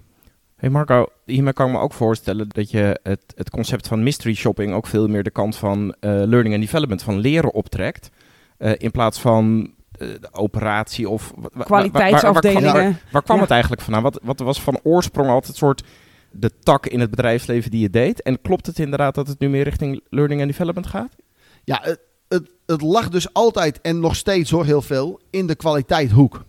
Hey 0.55 0.69
Marco, 0.69 1.05
hiermee 1.25 1.53
kan 1.53 1.67
ik 1.67 1.73
me 1.73 1.79
ook 1.79 1.93
voorstellen 1.93 2.49
dat 2.49 2.71
je 2.71 2.99
het, 3.03 3.21
het 3.35 3.49
concept 3.49 3.87
van 3.87 4.03
mystery 4.03 4.33
shopping 4.33 4.73
ook 4.73 4.87
veel 4.87 5.07
meer 5.07 5.23
de 5.23 5.29
kant 5.31 5.55
van 5.55 5.95
eh, 5.99 6.09
learning 6.11 6.53
and 6.53 6.63
development, 6.63 7.03
van 7.03 7.17
leren 7.17 7.53
optrekt. 7.53 8.09
eh, 8.57 8.71
in 8.77 8.91
plaats 8.91 9.19
van 9.19 9.73
eh, 9.91 10.07
de 10.07 10.27
operatie 10.31 11.09
of... 11.09 11.31
wa- 11.35 11.41
wa- 11.41 11.49
wa- 11.53 11.65
waar- 11.67 11.67
waar- 11.67 11.67
waar 11.67 11.85
kwam- 11.85 11.91
Kwaliteitsafdelingen. 11.91 12.73
Waar, 12.73 13.01
waar 13.11 13.23
kwam 13.23 13.35
Ja. 13.35 13.41
het 13.41 13.51
eigenlijk 13.51 13.81
vandaan? 13.81 14.03
Wat, 14.03 14.19
wat 14.23 14.39
was 14.39 14.61
van 14.61 14.79
oorsprong 14.83 15.29
altijd 15.29 15.51
een 15.51 15.57
soort 15.57 15.83
de 16.31 16.51
tak 16.59 16.85
in 16.85 16.99
het 16.99 17.09
bedrijfsleven 17.09 17.71
die 17.71 17.81
je 17.81 17.89
deed? 17.89 18.21
En 18.21 18.41
klopt 18.41 18.65
het 18.65 18.79
inderdaad 18.79 19.15
dat 19.15 19.27
het 19.27 19.39
nu 19.39 19.49
meer 19.49 19.63
richting 19.63 20.01
learning 20.09 20.41
and 20.41 20.49
development 20.49 20.87
gaat? 20.87 21.15
Ja, 21.63 21.79
het, 21.83 21.99
het, 22.27 22.51
het 22.65 22.81
lag 22.81 23.09
dus 23.09 23.33
altijd 23.33 23.81
en 23.81 23.99
nog 23.99 24.15
steeds 24.15 24.51
hoor 24.51 24.65
heel 24.65 24.81
veel 24.81 25.19
in 25.29 25.47
de 25.47 25.55
kwaliteithoek. 25.55 26.45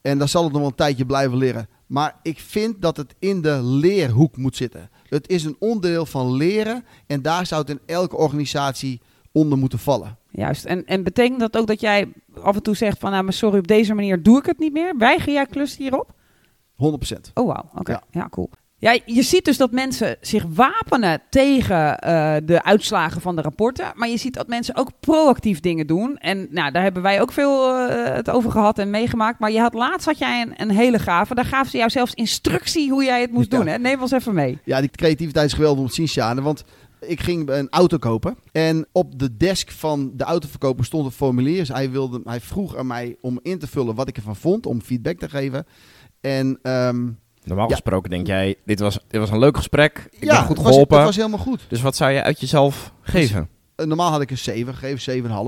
En 0.00 0.18
daar 0.18 0.28
zal 0.28 0.42
het 0.42 0.52
nog 0.52 0.60
wel 0.60 0.70
een 0.70 0.76
tijdje 0.76 1.06
blijven 1.06 1.36
leren. 1.36 1.68
Maar 1.86 2.18
ik 2.22 2.40
vind 2.40 2.82
dat 2.82 2.96
het 2.96 3.14
in 3.18 3.42
de 3.42 3.62
leerhoek 3.62 4.36
moet 4.36 4.56
zitten. 4.56 4.90
Het 5.08 5.28
is 5.28 5.44
een 5.44 5.56
onderdeel 5.58 6.06
van 6.06 6.32
leren 6.32 6.84
en 7.06 7.22
daar 7.22 7.46
zou 7.46 7.60
het 7.60 7.70
in 7.70 7.80
elke 7.86 8.16
organisatie 8.16 9.00
onder 9.32 9.58
moeten 9.58 9.78
vallen. 9.78 10.18
Juist. 10.30 10.64
En, 10.64 10.86
en 10.86 11.02
betekent 11.02 11.40
dat 11.40 11.56
ook 11.56 11.66
dat 11.66 11.80
jij 11.80 12.12
af 12.42 12.56
en 12.56 12.62
toe 12.62 12.76
zegt 12.76 12.98
van, 12.98 13.10
nou, 13.10 13.24
maar 13.24 13.32
sorry, 13.32 13.58
op 13.58 13.66
deze 13.66 13.94
manier 13.94 14.22
doe 14.22 14.38
ik 14.38 14.46
het 14.46 14.58
niet 14.58 14.72
meer? 14.72 14.96
Weiger 14.98 15.32
jij 15.32 15.46
klus 15.46 15.76
hierop? 15.76 16.14
100%. 16.72 17.32
Oh, 17.34 17.46
wauw. 17.46 17.70
Oké. 17.74 17.92
Ja. 17.92 18.02
Ja. 18.10 18.28
cool. 18.28 18.50
Ja, 18.80 18.98
je 19.04 19.22
ziet 19.22 19.44
dus 19.44 19.56
dat 19.56 19.70
mensen 19.72 20.16
zich 20.20 20.44
wapenen 20.48 21.22
tegen 21.30 21.98
eh, 21.98 22.36
de 22.44 22.62
uitslagen 22.64 23.20
van 23.20 23.36
de 23.36 23.42
rapporten. 23.42 23.92
Maar 23.94 24.08
je 24.08 24.16
ziet 24.16 24.34
dat 24.34 24.46
mensen 24.48 24.76
ook 24.76 24.90
proactief 25.00 25.60
dingen 25.60 25.86
doen. 25.86 26.16
En 26.16 26.46
nou, 26.50 26.72
daar 26.72 26.82
hebben 26.82 27.02
wij 27.02 27.20
ook 27.20 27.32
veel 27.32 27.76
eh, 27.76 28.14
het 28.14 28.30
over 28.30 28.50
gehad 28.50 28.78
en 28.78 28.90
meegemaakt. 28.90 29.38
Maar 29.38 29.50
je 29.50 29.60
had 29.60 29.74
laatst 29.74 30.06
had 30.06 30.18
jij 30.18 30.42
een, 30.42 30.52
een 30.56 30.70
hele 30.76 30.98
gave. 30.98 31.34
Daar 31.34 31.44
gaven 31.44 31.70
ze 31.70 31.76
jou 31.76 31.90
zelfs 31.90 32.14
instructie 32.14 32.90
hoe 32.90 33.04
jij 33.04 33.20
het 33.20 33.32
moest 33.32 33.52
Ja. 33.52 33.58
doen. 33.58 33.66
Hè? 33.66 33.78
Neem 33.78 34.00
ons 34.02 34.10
even 34.10 34.34
mee. 34.34 34.58
Ja, 34.64 34.80
die 34.80 34.90
creativiteit 34.90 35.46
is 35.46 35.52
geweldig 35.52 35.80
om 35.80 35.88
te 35.88 35.94
zien, 35.94 36.08
Sjane. 36.08 36.42
Want 36.42 36.64
ik 37.00 37.20
ging 37.20 37.48
een 37.48 37.68
auto 37.70 37.96
kopen. 37.98 38.36
En 38.52 38.86
op 38.92 39.18
de 39.18 39.36
desk 39.36 39.70
van 39.70 40.10
de 40.14 40.24
autoverkoper 40.24 40.84
stond 40.84 41.04
een 41.04 41.10
formulier. 41.12 41.58
Dus 41.58 41.68
hij, 41.68 41.90
wilde, 41.90 42.20
hij 42.24 42.40
vroeg 42.40 42.76
aan 42.76 42.86
mij 42.86 43.16
om 43.20 43.38
in 43.42 43.58
te 43.58 43.66
vullen 43.66 43.94
wat 43.94 44.08
ik 44.08 44.16
ervan 44.16 44.36
vond. 44.36 44.66
Om 44.66 44.82
feedback 44.82 45.18
te 45.18 45.28
geven. 45.28 45.66
En 46.20 46.58
ehm, 46.62 47.08
Normaal 47.44 47.68
Ja. 47.68 47.72
gesproken 47.74 48.10
denk 48.10 48.26
jij, 48.26 48.54
dit 48.64 48.80
was, 48.80 48.98
dit 49.08 49.20
was 49.20 49.30
een 49.30 49.38
leuk 49.38 49.56
gesprek. 49.56 50.08
Ik 50.10 50.24
ja, 50.24 50.36
ben 50.36 50.38
goed 50.46 50.48
het 50.48 50.58
was, 50.58 50.66
geholpen. 50.66 50.96
het 50.96 51.06
was 51.06 51.16
helemaal 51.16 51.38
goed. 51.38 51.64
Dus 51.68 51.80
wat 51.80 51.96
zou 51.96 52.10
je 52.10 52.22
uit 52.22 52.40
jezelf 52.40 52.92
geven? 53.02 53.48
Eh, 53.74 53.86
Normaal 53.86 54.10
had 54.10 54.20
ik 54.20 54.30
een 54.30 54.38
7 54.38 54.74
gegeven, 54.74 55.00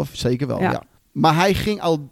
7,5. 0.06 0.14
Zeker 0.16 0.46
wel, 0.46 0.60
Ja. 0.60 0.70
ja. 0.70 0.82
Maar 1.12 1.34
hij 1.34 1.54
ging 1.54 1.80
al 1.80 2.08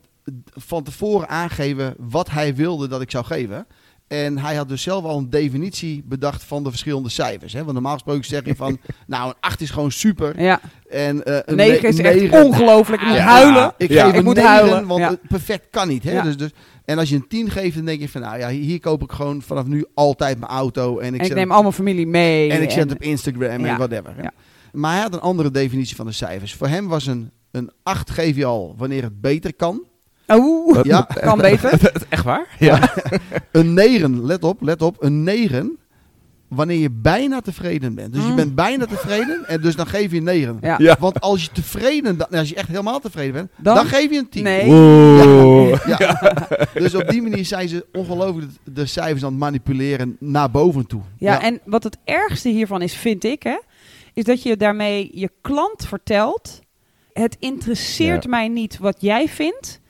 van 0.54 0.82
tevoren 0.82 1.28
aangeven 1.28 1.94
wat 1.98 2.30
hij 2.30 2.54
wilde 2.54 2.88
dat 2.88 3.00
ik 3.00 3.10
zou 3.10 3.24
geven. 3.24 3.66
En 4.10 4.38
hij 4.38 4.54
had 4.54 4.68
dus 4.68 4.82
zelf 4.82 5.04
al 5.04 5.18
een 5.18 5.30
definitie 5.30 6.02
bedacht 6.06 6.44
van 6.44 6.62
de 6.62 6.70
verschillende 6.70 7.08
cijfers. 7.08 7.52
Hè? 7.52 7.60
Want 7.60 7.72
normaal 7.72 7.92
gesproken 7.92 8.24
zeg 8.24 8.44
je 8.44 8.54
van, 8.56 8.78
nou 9.06 9.28
een 9.28 9.34
8 9.40 9.60
is 9.60 9.70
gewoon 9.70 9.90
super. 9.92 10.42
Ja, 10.42 10.60
En 10.88 11.24
eh, 11.24 11.38
een 11.44 11.56
9 11.56 11.88
is 11.88 11.98
echt 11.98 12.14
negen- 12.20 12.44
ongelooflijk. 12.44 13.00
Ik 13.02 13.08
moet 13.08 13.16
Ja. 13.16 13.22
huilen. 13.22 13.72
Ik 13.76 13.90
Ja. 13.90 14.04
geef 14.04 14.14
Ik 14.18 14.24
moet 14.24 14.34
9, 14.34 14.50
huilen, 14.50 14.86
want 14.86 15.18
perfect 15.28 15.66
kan 15.70 15.88
niet. 15.88 16.02
Hè? 16.02 16.22
Dus, 16.22 16.36
dus, 16.36 16.50
en 16.84 16.98
als 16.98 17.08
je 17.08 17.14
een 17.16 17.28
10 17.28 17.50
geeft, 17.50 17.76
dan 17.76 17.84
denk 17.84 18.00
je 18.00 18.08
van, 18.08 18.20
nou 18.20 18.38
ja, 18.38 18.48
hier 18.48 18.80
koop 18.80 19.02
ik 19.02 19.12
gewoon 19.12 19.42
vanaf 19.42 19.66
nu 19.66 19.84
altijd 19.94 20.38
mijn 20.38 20.50
auto. 20.52 20.98
En 20.98 21.06
ik, 21.06 21.12
En 21.14 21.20
ik 21.20 21.24
zet 21.26 21.36
neem 21.36 21.50
allemaal 21.52 21.72
familie 21.72 22.06
mee. 22.06 22.50
en 22.50 22.62
ik 22.62 22.70
zet 22.70 22.88
en- 22.88 22.94
op 22.94 23.02
Instagram 23.02 23.64
en 23.64 23.76
whatever. 23.76 24.12
hè. 24.16 24.28
Maar 24.72 24.92
hij 24.92 25.00
had 25.02 25.14
een 25.14 25.20
andere 25.20 25.50
definitie 25.50 25.96
van 25.96 26.06
de 26.06 26.12
cijfers. 26.12 26.54
Voor 26.54 26.68
hem 26.68 26.88
was 26.88 27.06
een, 27.06 27.30
een 27.50 27.70
8 27.82 28.10
geef 28.10 28.36
je 28.36 28.44
al 28.44 28.74
wanneer 28.78 29.02
het 29.02 29.20
beter 29.20 29.54
kan. 29.54 29.84
Oh, 30.36 30.78
Ja. 30.84 31.02
kan 31.02 31.38
beter. 31.38 31.92
Echt 32.08 32.24
waar? 32.24 32.46
Ja. 32.58 32.92
Een 33.52 33.74
9, 33.74 34.24
let 34.24 34.44
op, 34.44 34.62
let 34.62 34.82
op, 34.82 34.96
een 35.02 35.22
9 35.22 35.78
wanneer 36.48 36.78
je 36.78 36.90
bijna 36.90 37.40
tevreden 37.40 37.94
bent. 37.94 38.12
Dus 38.12 38.22
je 38.22 38.28
Mm. 38.28 38.36
bent 38.36 38.54
bijna 38.54 38.86
tevreden 38.86 39.44
en 39.48 39.60
dus 39.60 39.76
dan 39.76 39.86
geef 39.86 40.10
je 40.10 40.16
een 40.16 40.22
9. 40.24 40.58
Ja. 40.60 40.74
Ja. 40.78 40.96
Want 40.98 41.20
als 41.20 41.42
je 41.44 41.50
tevreden, 41.52 42.16
dan- 42.16 42.28
als 42.28 42.48
je 42.48 42.54
echt 42.54 42.68
helemaal 42.68 43.00
tevreden 43.00 43.32
bent, 43.32 43.50
Dan? 43.56 43.74
dan, 43.74 43.86
geef 43.86 44.10
je 44.10 44.18
een 44.18 44.28
10. 44.28 44.42
Nee. 44.42 44.66
Oeh. 44.66 45.86
Ja. 45.86 46.38
dus 46.74 46.94
op 46.94 47.08
die 47.08 47.22
manier 47.22 47.44
zijn 47.44 47.68
ze 47.68 47.86
ongelooflijk 47.92 48.50
de- 48.64 48.86
cijfers 48.86 49.24
aan 49.24 49.30
het 49.30 49.38
manipuleren 49.40 50.16
naar 50.20 50.50
boven 50.50 50.86
toe. 50.86 51.00
Ja, 51.18 51.42
en 51.42 51.60
wat 51.64 51.82
het 51.84 51.96
ergste 52.04 52.48
hiervan 52.48 52.82
is, 52.82 52.94
vind 52.94 53.24
ik, 53.24 53.42
hè, 53.42 53.58
is 54.14 54.24
dat 54.24 54.42
je 54.42 54.56
daarmee 54.56 55.10
je 55.14 55.30
klant 55.40 55.86
vertelt: 55.86 56.60
het 57.12 57.36
interesseert 57.38 58.22
Ja. 58.24 58.30
mij 58.30 58.48
niet 58.48 58.78
wat 58.78 58.96
jij 59.00 59.28
vindt. 59.28 59.80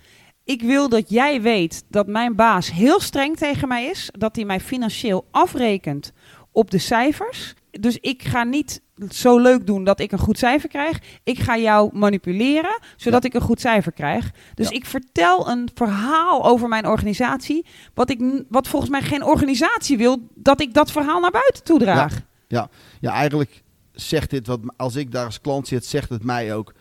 Ik 0.50 0.62
wil 0.62 0.88
dat 0.88 1.10
jij 1.10 1.42
weet 1.42 1.84
dat 1.88 2.06
mijn 2.06 2.34
baas 2.34 2.72
heel 2.72 3.00
streng 3.00 3.36
tegen 3.36 3.68
mij 3.68 3.84
is, 3.84 4.08
dat 4.18 4.36
hij 4.36 4.44
mij 4.44 4.60
financieel 4.60 5.26
afrekent 5.30 6.12
op 6.52 6.70
de 6.70 6.78
cijfers. 6.78 7.54
Dus 7.70 7.98
ik 8.00 8.22
ga 8.22 8.44
niet 8.44 8.80
zo 9.10 9.38
leuk 9.38 9.66
doen 9.66 9.84
dat 9.84 10.00
ik 10.00 10.12
een 10.12 10.18
goed 10.18 10.38
cijfer 10.38 10.68
krijg. 10.68 10.98
Ik 11.24 11.38
ga 11.38 11.56
jou 11.58 11.90
manipuleren, 11.98 12.78
zodat 12.96 13.24
ik 13.24 13.34
een 13.34 13.40
goed 13.40 13.60
cijfer 13.60 13.92
krijg. 13.92 14.30
Dus 14.54 14.68
Ja. 14.68 14.76
ik 14.76 14.86
vertel 14.86 15.48
een 15.48 15.70
verhaal 15.74 16.44
over 16.44 16.68
mijn 16.68 16.86
organisatie, 16.86 17.66
wat, 17.94 18.10
ik, 18.10 18.44
wat 18.48 18.68
volgens 18.68 18.90
mij 18.90 19.02
geen 19.02 19.24
organisatie 19.24 19.98
wil, 19.98 20.28
dat 20.34 20.60
ik 20.60 20.74
dat 20.74 20.90
verhaal 20.92 21.20
naar 21.20 21.30
buiten 21.30 21.64
toe 21.64 21.78
draag. 21.78 22.20
Ja, 22.48 22.68
eigenlijk 23.12 23.62
zegt 23.92 24.30
dit, 24.30 24.46
wat, 24.46 24.60
als 24.76 24.96
ik 24.96 25.12
daar 25.12 25.24
als 25.24 25.40
klant 25.40 25.68
zit, 25.68 25.84
zegt 25.86 26.08
het 26.08 26.24
mij 26.24 26.54
ook. 26.54 26.74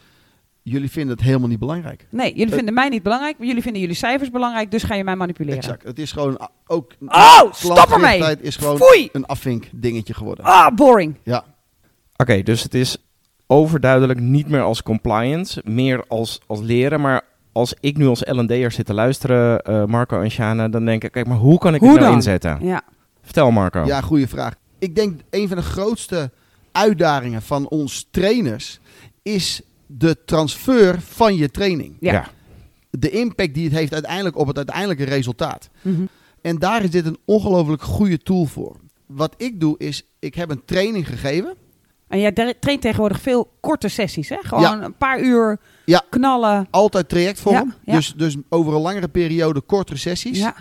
Jullie 0.62 0.92
vinden 0.92 1.16
het 1.16 1.26
helemaal 1.26 1.48
niet 1.48 1.60
belangrijk. 1.60 2.06
Nee, 2.10 2.34
jullie 2.36 2.54
vinden 2.54 2.74
mij 2.74 2.90
niet 2.90 3.04
belangrijk, 3.04 3.38
maar 3.38 3.48
jullie 3.48 3.62
vinden 3.62 3.82
jullie 3.82 3.96
cijfers 3.96 4.30
belangrijk, 4.32 4.72
dus 4.72 4.84
ga 4.84 4.96
je 4.96 5.04
mij 5.04 5.16
manipuleren. 5.16 5.58
Exact. 5.60 5.84
Het 5.84 6.00
is 6.00 6.12
gewoon 6.12 6.50
ook. 6.68 6.92
Oh, 7.08 7.42
stop 7.54 7.90
ermee! 7.92 8.38
is 8.42 8.56
gewoon 8.56 8.78
Foei! 8.78 9.10
een 9.12 9.26
afvink 9.26 9.68
dingetje 9.72 10.14
geworden. 10.14 10.46
Ah, 10.46 10.76
boring. 10.76 11.16
Ja, 11.24 11.44
Oké, 12.18 12.44
dus 12.44 12.64
het 12.64 12.74
is 12.74 12.98
overduidelijk 13.48 14.20
niet 14.20 14.50
meer 14.50 14.62
als 14.62 14.84
compliance, 14.84 15.62
meer 15.66 16.04
als, 16.08 16.40
als 16.48 16.60
leren. 16.62 17.02
Maar 17.02 17.22
als 17.52 17.74
ik 17.80 17.98
nu 17.98 18.08
als 18.08 18.22
L&D'er 18.26 18.72
zit 18.72 18.86
te 18.86 18.94
luisteren, 18.94 19.62
eh, 19.62 19.86
Marco 19.86 20.22
en 20.22 20.32
Shana, 20.32 20.68
dan 20.68 20.86
denk 20.86 21.04
ik, 21.04 21.12
kijk, 21.12 21.28
maar 21.28 21.38
hoe 21.38 21.58
kan 21.58 21.74
ik 21.74 21.80
Hoe 21.80 21.90
het 21.90 21.98
nou 22.00 22.10
dan? 22.10 22.20
inzetten? 22.20 22.58
Ja. 22.62 22.82
Vertel 23.22 23.52
Marco. 23.52 23.86
ja, 23.86 24.02
goede 24.02 24.28
vraag. 24.28 24.54
Ik 24.80 24.96
denk 24.96 25.20
een 25.30 25.48
van 25.48 25.58
de 25.58 25.64
grootste 25.64 26.32
uitdagingen 26.72 27.42
van 27.42 27.68
ons 27.68 28.08
trainers 28.12 28.80
is 29.22 29.62
de 29.92 30.18
transfer 30.26 31.02
van 31.02 31.36
je 31.36 31.52
training. 31.52 31.98
Ja. 32.00 32.30
De 32.90 33.10
impact 33.10 33.54
die 33.54 33.64
het 33.64 33.74
heeft 33.74 33.94
uiteindelijk 33.94 34.38
op 34.38 34.48
het 34.48 34.58
uiteindelijke 34.58 35.04
resultaat. 35.04 35.70
Mhm. 35.82 36.02
En 36.42 36.56
daar 36.58 36.84
is 36.84 36.92
dit 36.92 37.06
een 37.06 37.18
ongelooflijk 37.26 37.82
goede 37.82 38.18
tool 38.18 38.46
voor. 38.46 38.76
Wat 39.06 39.34
ik 39.38 39.60
doe 39.60 39.76
is, 39.78 40.04
ik 40.20 40.36
heb 40.36 40.50
een 40.50 40.66
training 40.66 41.08
gegeven. 41.08 41.54
En 42.08 42.20
jij 42.20 42.32
tra- 42.32 42.54
traint 42.60 42.82
tegenwoordig 42.82 43.22
veel 43.22 43.52
korte 43.60 43.88
sessies, 43.88 44.30
hè? 44.30 44.38
Gewoon 44.42 44.82
een 44.82 44.98
paar 44.98 45.22
uur 45.22 45.60
Ja. 45.86 46.04
knallen. 46.10 46.68
Altijd 46.70 47.10
trajectvorm. 47.10 47.56
Ja, 47.56 47.76
ja. 47.84 47.94
Dus, 47.96 48.14
dus 48.18 48.36
over 48.50 48.74
een 48.74 48.82
langere 48.82 49.08
periode 49.08 49.62
kortere 49.62 49.98
sessies. 50.00 50.38
Ja. 50.40 50.56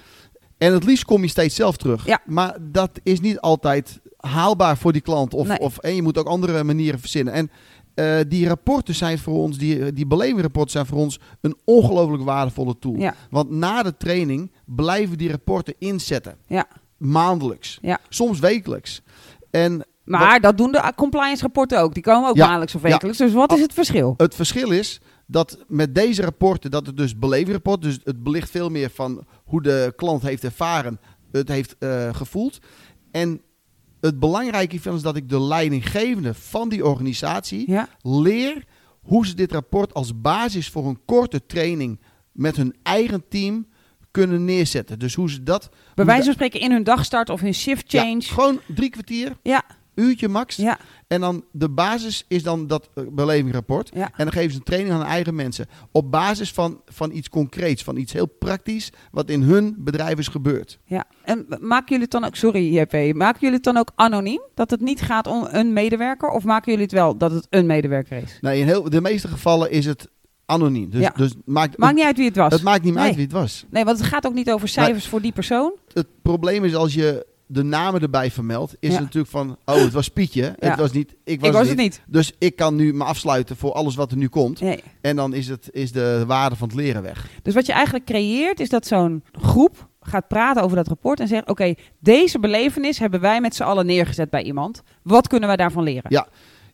En 0.59 0.73
het 0.73 0.85
liefst 0.85 1.05
kom 1.05 1.23
je 1.23 1.29
steeds 1.29 1.55
zelf 1.55 1.77
terug. 1.77 2.07
Ja. 2.07 2.21
Maar 2.27 2.57
dat 2.61 2.91
is 3.03 3.21
niet 3.21 3.41
altijd 3.41 4.01
haalbaar 4.17 4.77
voor 4.77 4.93
die 4.93 5.03
klant. 5.03 5.35
Of, 5.35 5.47
Nee. 5.49 5.59
of, 5.59 5.79
en 5.79 5.95
je 5.95 6.03
moet 6.03 6.19
ook 6.19 6.27
andere 6.27 6.64
manieren 6.64 7.01
verzinnen. 7.01 7.35
En 7.35 7.51
eh, 7.99 8.19
die 8.29 8.49
rapporten 8.49 8.95
zijn 8.95 9.19
voor 9.19 9.35
ons, 9.35 9.59
die, 9.59 9.93
die 9.93 10.07
belevingsrapporten 10.07 10.71
zijn 10.71 10.87
voor 10.87 10.99
ons 10.99 11.19
een 11.41 11.57
ongelooflijk 11.65 12.23
waardevolle 12.23 12.79
tool. 12.79 12.97
Ja. 12.97 13.15
Want 13.31 13.51
na 13.51 13.83
de 13.83 13.97
training 13.97 14.53
blijven 14.65 15.19
die 15.19 15.31
rapporten 15.31 15.75
inzetten. 15.79 16.37
Ja. 16.47 16.67
Maandelijks. 16.97 17.79
Ja. 17.83 17.99
Soms 18.09 18.39
wekelijks. 18.39 19.03
En 19.51 19.87
Maar 20.05 20.41
dat 20.41 20.57
doen 20.57 20.73
de 20.73 20.93
compliance 20.97 21.43
rapporten 21.43 21.81
ook. 21.81 21.95
Die 21.95 22.03
komen 22.03 22.29
ook 22.29 22.37
maandelijks 22.37 22.75
of 22.75 22.83
wekelijks. 22.83 23.19
Dus 23.19 23.33
wat 23.33 23.53
is 23.53 23.61
het 23.61 23.73
verschil? 23.73 24.15
Het 24.17 24.35
verschil 24.35 24.71
is 24.71 25.01
dat 25.27 25.59
met 25.69 25.95
deze 25.95 26.23
rapporten, 26.23 26.71
dat 26.71 26.87
het 26.87 26.97
dus 26.97 27.19
belevingsrapport, 27.19 27.83
dus 27.83 27.99
het 28.05 28.23
belicht 28.23 28.51
veel 28.51 28.69
meer 28.69 28.91
van 28.91 29.25
hoe 29.45 29.63
de 29.63 29.93
klant 29.97 30.23
heeft 30.23 30.45
ervaren, 30.45 31.01
het 31.33 31.49
heeft 31.49 31.77
eh, 31.79 32.15
gevoeld. 32.15 32.59
En 33.11 33.41
het 34.01 34.19
belangrijke 34.19 34.71
hiervan 34.73 34.95
is 34.95 35.03
dat 35.03 35.17
ik 35.17 35.29
de 35.29 35.41
leidinggevende 35.41 36.35
van 36.35 36.69
die 36.69 36.85
organisatie 36.87 37.71
Ja. 37.71 37.89
leer 38.03 38.65
hoe 39.03 39.27
ze 39.27 39.35
dit 39.35 39.53
rapport 39.53 39.95
als 39.95 40.21
basis 40.21 40.69
voor 40.69 40.87
een 40.87 41.01
korte 41.05 41.47
training 41.47 42.01
met 42.33 42.57
hun 42.57 42.75
eigen 42.83 43.25
team 43.29 43.67
kunnen 44.11 44.45
neerzetten. 44.45 44.99
Dus 44.99 45.15
hoe 45.15 45.31
ze 45.31 45.43
dat... 45.43 45.69
Bij 45.95 46.05
wijze 46.05 46.25
van 46.25 46.33
spreken 46.33 46.61
in 46.61 46.71
hun 46.73 46.83
dagstart 46.85 47.31
of 47.31 47.41
hun 47.41 47.55
shift 47.55 47.93
Ja, 47.93 48.03
change. 48.03 48.23
gewoon 48.23 48.61
drie 48.67 48.91
kwartier, 48.91 49.37
Ja. 49.43 49.65
Uurtje 49.99 50.29
max. 50.29 50.57
Ja. 50.57 50.79
En 51.07 51.21
dan 51.21 51.45
de 51.53 51.69
basis 51.69 52.25
is 52.29 52.43
dan 52.43 52.67
dat 52.67 52.89
eh, 52.95 53.05
belevingsrapport. 53.11 53.91
Ja. 53.95 54.05
En 54.17 54.25
dan 54.25 54.33
geven 54.33 54.51
ze 54.51 54.57
een 54.57 54.63
training 54.63 54.95
aan 54.95 55.03
eigen 55.05 55.35
mensen. 55.35 55.67
Op 55.93 56.11
basis 56.11 56.53
van, 56.53 56.81
van 56.87 57.13
iets 57.13 57.29
concreets, 57.29 57.83
van 57.85 57.97
iets 57.97 58.13
heel 58.13 58.27
praktisch, 58.27 58.91
wat 59.11 59.31
in 59.31 59.43
hun 59.43 59.75
bedrijf 59.79 60.19
is 60.19 60.29
gebeurd. 60.29 60.79
Ja, 60.85 61.05
en 61.23 61.47
maken 61.61 61.87
jullie 61.89 62.03
het 62.03 62.11
dan 62.11 62.25
ook, 62.25 62.35
sorry 62.37 62.77
JP, 62.79 63.15
maken 63.17 63.41
jullie 63.41 63.55
het 63.57 63.65
dan 63.65 63.77
ook 63.77 63.91
anoniem? 63.95 64.41
Dat 64.55 64.71
het 64.71 64.81
niet 64.81 65.01
gaat 65.01 65.27
om 65.27 65.47
een 65.51 65.73
medewerker? 65.73 66.29
Of 66.29 66.45
maken 66.45 66.71
jullie 66.71 66.87
het 66.87 66.95
wel 66.95 67.17
dat 67.17 67.31
het 67.33 67.47
een 67.51 67.67
medewerker 67.67 68.23
is? 68.23 68.39
Nou, 68.41 68.57
in 68.57 68.67
heel, 68.67 68.91
de 68.91 69.01
meeste 69.01 69.29
gevallen 69.29 69.71
is 69.71 69.85
het 69.87 70.09
anoniem. 70.47 70.91
Dus, 70.91 71.01
Ja. 71.01 71.13
dus 71.17 71.33
maakt, 71.45 71.79
Maakt 71.79 71.95
niet 71.95 72.05
uit 72.05 72.17
wie 72.17 72.27
het 72.27 72.37
was. 72.37 72.53
het 72.53 72.63
maakt 72.63 72.85
niet 72.85 72.95
Nee. 72.95 73.03
uit 73.05 73.15
wie 73.15 73.25
het 73.25 73.33
was. 73.33 73.65
Nee, 73.71 73.85
want 73.85 73.99
het 73.99 74.07
gaat 74.07 74.27
ook 74.27 74.35
niet 74.35 74.51
over 74.51 74.69
cijfers 74.69 75.09
voor 75.09 75.21
die 75.21 75.33
persoon. 75.33 75.73
Het 75.93 76.07
probleem 76.23 76.65
is 76.65 76.75
als 76.75 76.95
je 76.95 77.27
de 77.51 77.63
namen 77.63 78.01
erbij 78.01 78.31
vermeldt, 78.31 78.77
is 78.81 78.93
Ja. 78.93 79.01
natuurlijk 79.01 79.31
van, 79.33 79.57
oh, 79.65 79.75
het 79.75 79.93
was 79.93 80.09
Pietje. 80.09 80.43
Ja. 80.43 80.69
Het 80.69 80.79
was 80.79 80.93
niet, 80.93 81.15
ik 81.25 81.41
was, 81.41 81.49
Ik 81.49 81.55
was 81.55 81.69
het 81.69 81.71
het 81.71 81.79
niet. 81.79 82.03
Dus 82.07 82.33
ik 82.39 82.57
kan 82.57 82.75
nu 82.75 82.93
me 82.95 83.05
afsluiten 83.05 83.57
voor 83.57 83.73
alles 83.73 83.95
wat 83.95 84.11
er 84.11 84.17
nu 84.17 84.29
komt. 84.29 84.61
Nee. 84.61 84.83
En 85.01 85.17
dan 85.17 85.35
is, 85.35 85.49
het, 85.49 85.69
is 85.73 85.93
de 85.93 86.25
waarde 86.27 86.57
van 86.57 86.69
het 86.69 86.77
leren 86.77 87.03
weg. 87.03 87.29
Dus 87.43 87.55
wat 87.55 87.67
je 87.67 87.73
eigenlijk 87.73 88.05
creëert 88.05 88.61
is 88.61 88.69
dat 88.69 88.87
zo'n 88.87 89.23
groep 89.33 89.89
gaat 90.01 90.29
praten 90.29 90.63
over 90.63 90.77
dat 90.77 90.89
rapport 90.89 91.21
en 91.21 91.29
zegt: 91.29 91.49
Oké, 91.49 91.75
deze 91.99 92.39
belevenis 92.39 92.99
hebben 92.99 93.21
wij 93.21 93.41
met 93.41 93.55
z'n 93.55 93.63
allen 93.63 93.87
neergezet 93.87 94.31
bij 94.31 94.43
iemand. 94.43 94.83
Wat 95.03 95.29
kunnen 95.29 95.49
wij 95.49 95.57
daarvan 95.57 95.83
leren? 95.83 96.07
Ja. 96.09 96.27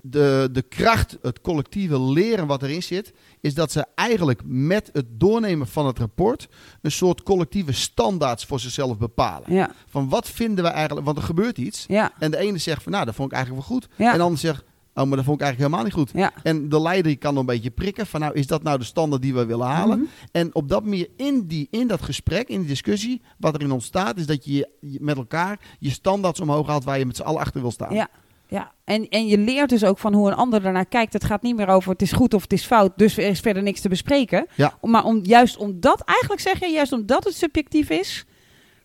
De, 0.07 0.49
de 0.53 0.63
kracht, 0.63 1.19
het 1.23 1.41
collectieve 1.41 2.01
leren 2.01 2.47
wat 2.47 2.63
erin 2.63 2.83
zit, 2.83 3.13
is 3.41 3.55
dat 3.55 3.73
ze 3.73 3.87
eigenlijk 3.95 4.41
met 4.45 4.91
het 4.93 5.07
doornemen 5.11 5.67
van 5.67 5.87
het 5.87 5.99
rapport 5.99 6.49
een 6.83 6.91
soort 6.91 7.23
collectieve 7.23 7.73
standaards 7.73 8.45
voor 8.45 8.61
zichzelf 8.61 8.99
bepalen. 8.99 9.53
Ja, 9.53 9.71
Van 9.89 10.09
wat 10.09 10.29
vinden 10.29 10.65
we 10.65 10.71
eigenlijk, 10.71 11.07
want 11.07 11.19
er 11.19 11.23
gebeurt 11.25 11.59
iets. 11.59 11.85
ja, 11.89 12.13
En 12.19 12.31
de 12.31 12.37
ene 12.37 12.59
zegt 12.59 12.83
van 12.83 12.93
nou, 12.93 13.05
dat 13.05 13.15
vond 13.15 13.31
ik 13.31 13.37
eigenlijk 13.37 13.67
wel 13.69 13.77
goed. 13.79 13.89
Ja. 13.97 14.11
En 14.13 14.17
de 14.19 14.25
ander 14.25 14.39
zegt, 14.39 14.65
Oh, 14.97 15.05
maar 15.07 15.17
dat 15.17 15.25
vond 15.25 15.41
ik 15.41 15.47
eigenlijk 15.47 15.59
helemaal 15.73 15.85
niet 15.85 16.09
goed. 16.09 16.21
Ja. 16.21 16.33
En 16.43 16.69
de 16.69 16.81
leider 16.81 17.05
die 17.05 17.17
kan 17.17 17.31
dan 17.35 17.41
een 17.41 17.55
beetje 17.55 17.71
prikken 17.71 18.07
van 18.07 18.21
nou, 18.21 18.35
is 18.35 18.47
dat 18.47 18.63
nou 18.63 18.79
de 18.79 18.85
standaard 18.85 19.23
die 19.23 19.35
we 19.35 19.45
willen 19.45 19.67
halen? 19.67 19.99
Mhm. 19.99 20.09
En 20.33 20.55
op 20.55 20.69
dat 20.69 20.83
manier 20.85 21.09
in, 21.17 21.47
die, 21.47 21.69
in 21.71 21.87
dat 21.87 22.03
gesprek, 22.03 22.49
in 22.49 22.59
die 22.59 22.69
discussie, 22.69 23.23
wat 23.39 23.55
erin 23.55 23.73
ontstaat, 23.73 24.17
is 24.19 24.27
dat 24.27 24.45
je, 24.45 24.69
je 24.81 24.99
met 25.01 25.17
elkaar 25.17 25.61
je 25.79 25.91
standaards 25.91 26.41
omhoog 26.41 26.67
haalt 26.67 26.85
waar 26.85 26.99
je 26.99 27.07
met 27.07 27.17
z'n 27.17 27.23
allen 27.23 27.41
achter 27.41 27.61
wil 27.61 27.71
staan. 27.71 27.95
Ja. 27.95 28.09
Ja, 28.49 28.73
en, 28.85 29.09
en 29.09 29.27
je 29.27 29.39
leert 29.39 29.69
dus 29.69 29.85
ook 29.85 29.99
van 29.99 30.15
hoe 30.15 30.29
een 30.29 30.37
ander 30.37 30.65
ernaar 30.67 30.87
kijkt. 30.87 31.13
Het 31.13 31.25
gaat 31.25 31.43
niet 31.43 31.57
meer 31.57 31.69
over 31.69 31.91
het 31.91 32.03
is 32.03 32.13
goed 32.13 32.35
of 32.35 32.43
het 32.43 32.53
is 32.53 32.65
fout, 32.65 32.93
dus 32.97 33.17
er 33.17 33.27
is 33.29 33.41
verder 33.41 33.63
niks 33.63 33.81
te 33.81 33.89
bespreken. 33.89 34.47
Ja. 34.55 34.79
Maar 34.83 35.05
om, 35.05 35.21
juist 35.23 35.57
omdat, 35.57 36.03
eigenlijk 36.05 36.41
zeg 36.41 36.61
je, 36.61 36.67
juist 36.69 36.93
omdat 36.93 37.25
het 37.25 37.35
subjectief 37.35 37.91
is, 37.91 38.25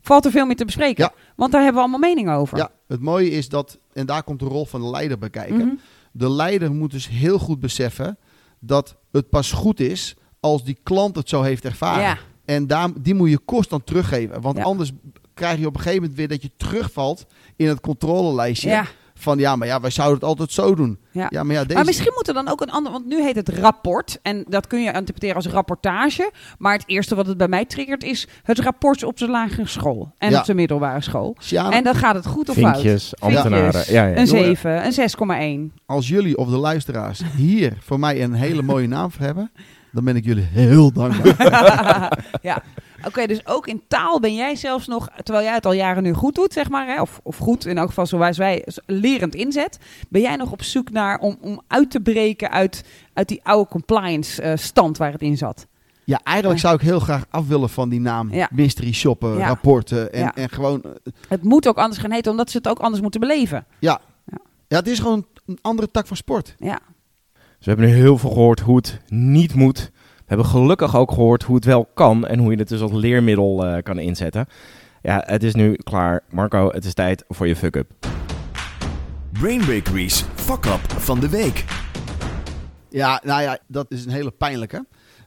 valt 0.01 0.25
er 0.25 0.31
veel 0.31 0.45
meer 0.45 0.55
te 0.55 0.65
bespreken. 0.65 1.03
Ja. 1.03 1.13
Want 1.35 1.51
daar 1.51 1.61
hebben 1.63 1.81
we 1.83 1.87
allemaal 1.89 2.09
meningen 2.09 2.33
over. 2.33 2.57
Ja, 2.57 2.71
het 2.87 3.01
mooie 3.01 3.29
is 3.29 3.49
dat, 3.49 3.79
en 3.93 4.05
daar 4.05 4.23
komt 4.23 4.39
de 4.39 4.45
rol 4.45 4.65
van 4.65 4.81
de 4.81 4.89
leider 4.89 5.17
bij 5.17 5.29
kijken. 5.29 5.57
Mhm. 5.57 5.75
De 6.11 6.31
leider 6.31 6.71
moet 6.73 6.91
dus 6.91 7.07
heel 7.07 7.39
goed 7.39 7.59
beseffen 7.59 8.17
dat 8.59 8.95
het 9.11 9.29
pas 9.29 9.51
goed 9.51 9.79
is 9.79 10.15
als 10.39 10.63
die 10.63 10.77
klant 10.83 11.15
het 11.15 11.29
zo 11.29 11.41
heeft 11.41 11.65
ervaren. 11.65 12.01
Ja. 12.03 12.17
En 12.45 12.67
daar, 12.67 12.89
die 13.01 13.13
moet 13.13 13.29
je 13.29 13.45
constant 13.45 13.85
teruggeven. 13.85 14.41
Want 14.41 14.57
Ja. 14.57 14.63
anders 14.63 14.91
krijg 15.33 15.59
je 15.59 15.65
op 15.67 15.73
een 15.75 15.79
gegeven 15.81 16.01
moment 16.01 16.17
weer 16.17 16.27
dat 16.27 16.41
je 16.41 16.51
terugvalt 16.57 17.25
in 17.55 17.67
het 17.67 17.79
controlelijstje. 17.79 18.69
Ja. 18.69 18.85
Van 19.21 19.37
ja, 19.37 19.55
maar 19.55 19.67
ja, 19.67 19.79
wij 19.79 19.89
zouden 19.89 20.15
het 20.19 20.23
altijd 20.27 20.51
zo 20.51 20.75
doen. 20.75 20.99
Ja. 21.11 21.27
Ja, 21.29 21.43
maar 21.43 21.55
ja, 21.55 21.61
deze... 21.63 21.73
Maar 21.73 21.85
misschien 21.85 22.11
moet 22.15 22.27
er 22.27 22.33
dan 22.33 22.47
ook 22.47 22.61
een 22.61 22.71
ander, 22.71 22.91
want 22.91 23.05
nu 23.05 23.21
heet 23.23 23.35
het 23.35 23.49
rapport. 23.49 24.19
En 24.21 24.45
dat 24.47 24.67
kun 24.67 24.81
je 24.83 24.91
interpreteren 24.91 25.35
als 25.35 25.45
rapportage. 25.47 26.31
Maar 26.57 26.73
het 26.73 26.83
eerste 26.85 27.15
wat 27.15 27.25
het 27.27 27.37
bij 27.37 27.47
mij 27.47 27.65
triggert 27.65 28.03
is 28.03 28.27
het 28.43 28.59
rapport 28.59 29.03
op 29.03 29.17
de 29.17 29.27
lagere 29.29 29.67
school. 29.67 30.11
En 30.17 30.29
Ja. 30.31 30.39
op 30.39 30.45
de 30.45 30.53
middelbare 30.53 31.01
school. 31.01 31.35
Sjaan, 31.41 31.71
En 31.71 31.83
dan 31.83 31.95
gaat 31.95 32.15
het 32.15 32.25
goed 32.25 32.49
of 32.49 32.55
fout. 32.55 32.73
Vinkjes, 32.73 33.13
ambtenaren. 33.19 33.73
Vinkjes. 33.73 33.87
Ja, 33.87 34.05
ja. 34.05 34.17
Een 34.17 34.25
Jongen. 34.25 34.43
7, 34.57 34.85
een 34.85 35.69
6,1. 35.71 35.81
als 35.85 36.07
jullie 36.07 36.37
of 36.37 36.49
de 36.49 36.57
luisteraars 36.57 37.21
hier 37.35 37.73
voor 37.79 37.99
mij 37.99 38.23
een 38.23 38.33
hele 38.33 38.61
mooie 38.61 38.87
naam 38.87 39.11
voor 39.11 39.25
hebben, 39.25 39.51
dan 39.91 40.03
ben 40.03 40.15
ik 40.15 40.25
jullie 40.25 40.43
heel 40.51 40.91
dankbaar. 40.91 42.17
ja. 42.41 42.63
Oké, 43.05 43.25
dus 43.27 43.45
ook 43.47 43.67
in 43.67 43.81
taal 43.87 44.19
ben 44.19 44.35
jij 44.35 44.55
zelfs 44.55 44.87
nog, 44.87 45.07
terwijl 45.23 45.45
jij 45.45 45.53
het 45.53 45.65
al 45.65 45.73
jaren 45.73 46.03
nu 46.03 46.13
goed 46.13 46.35
doet, 46.35 46.53
zeg 46.53 46.69
maar, 46.69 46.87
hè, 46.87 47.01
of, 47.01 47.19
of 47.23 47.37
goed 47.37 47.65
in 47.65 47.77
elk 47.77 47.87
geval 47.87 48.05
zoals 48.05 48.37
wij 48.37 48.65
lerend 48.85 49.35
inzet, 49.35 49.77
ben 50.09 50.21
jij 50.21 50.35
nog 50.35 50.51
op 50.51 50.63
zoek 50.63 50.91
naar 50.91 51.19
om, 51.19 51.37
om 51.41 51.61
uit 51.67 51.91
te 51.91 51.99
breken 51.99 52.51
uit, 52.51 52.83
uit 53.13 53.27
die 53.27 53.39
oude 53.43 53.69
compliance 53.69 54.41
eh, 54.41 54.57
stand 54.57 54.97
waar 54.97 55.11
het 55.11 55.21
in 55.21 55.37
zat? 55.37 55.67
Ja, 56.03 56.19
eigenlijk 56.23 56.59
zou 56.59 56.75
ik 56.75 56.81
heel 56.81 56.99
graag 56.99 57.25
af 57.29 57.47
willen 57.47 57.69
van 57.69 57.89
die 57.89 57.99
naam. 57.99 58.33
Ja. 58.33 58.49
Mystery 58.51 58.93
shoppen, 58.93 59.37
Ja. 59.37 59.47
rapporten 59.47 60.13
en, 60.13 60.19
Ja. 60.19 60.35
en 60.35 60.49
gewoon... 60.49 60.83
eh, 60.83 60.89
Het 61.27 61.43
moet 61.43 61.67
ook 61.67 61.77
anders 61.77 62.01
gaan 62.01 62.11
heten, 62.11 62.31
omdat 62.31 62.51
ze 62.51 62.57
het 62.57 62.67
ook 62.67 62.79
anders 62.79 63.01
moeten 63.01 63.19
beleven. 63.19 63.65
Ja. 63.79 63.99
Ja. 64.25 64.37
ja, 64.67 64.77
het 64.77 64.87
is 64.87 64.99
gewoon 64.99 65.25
een 65.45 65.57
andere 65.61 65.91
tak 65.91 66.07
van 66.07 66.17
sport. 66.17 66.55
Ja, 66.57 66.79
Dus 67.33 67.65
we 67.65 67.71
hebben 67.71 67.85
nu 67.85 67.93
heel 67.93 68.17
veel 68.17 68.29
gehoord 68.29 68.59
hoe 68.59 68.75
het 68.75 68.99
niet 69.07 69.53
moet. 69.53 69.91
We 70.29 70.35
hebben 70.35 70.53
gelukkig 70.53 70.95
ook 70.95 71.11
gehoord 71.11 71.43
hoe 71.43 71.55
het 71.55 71.65
wel 71.65 71.85
kan 71.93 72.27
en 72.27 72.39
hoe 72.39 72.51
je 72.51 72.57
het 72.57 72.67
dus 72.67 72.81
als 72.81 72.91
leermiddel 72.91 73.65
eh, 73.65 73.83
kan 73.83 73.99
inzetten. 73.99 74.45
Ja, 75.01 75.23
het 75.25 75.43
is 75.43 75.55
nu 75.55 75.75
klaar. 75.75 76.23
Marco, 76.29 76.71
het 76.71 76.85
is 76.85 76.93
tijd 76.93 77.23
voor 77.27 77.47
je 77.47 77.55
fuck-up. 77.55 77.91
Brain 79.31 79.59
Bakery's 79.59 80.25
Fuck 80.35 80.65
Up 80.65 80.91
van 80.91 81.19
de 81.19 81.29
Week. 81.29 81.65
Ja, 82.89 83.21
nou 83.23 83.41
ja, 83.41 83.57
dat 83.67 83.91
is 83.91 84.05
een 84.05 84.11
hele 84.11 84.31
pijnlijke. 84.31 84.85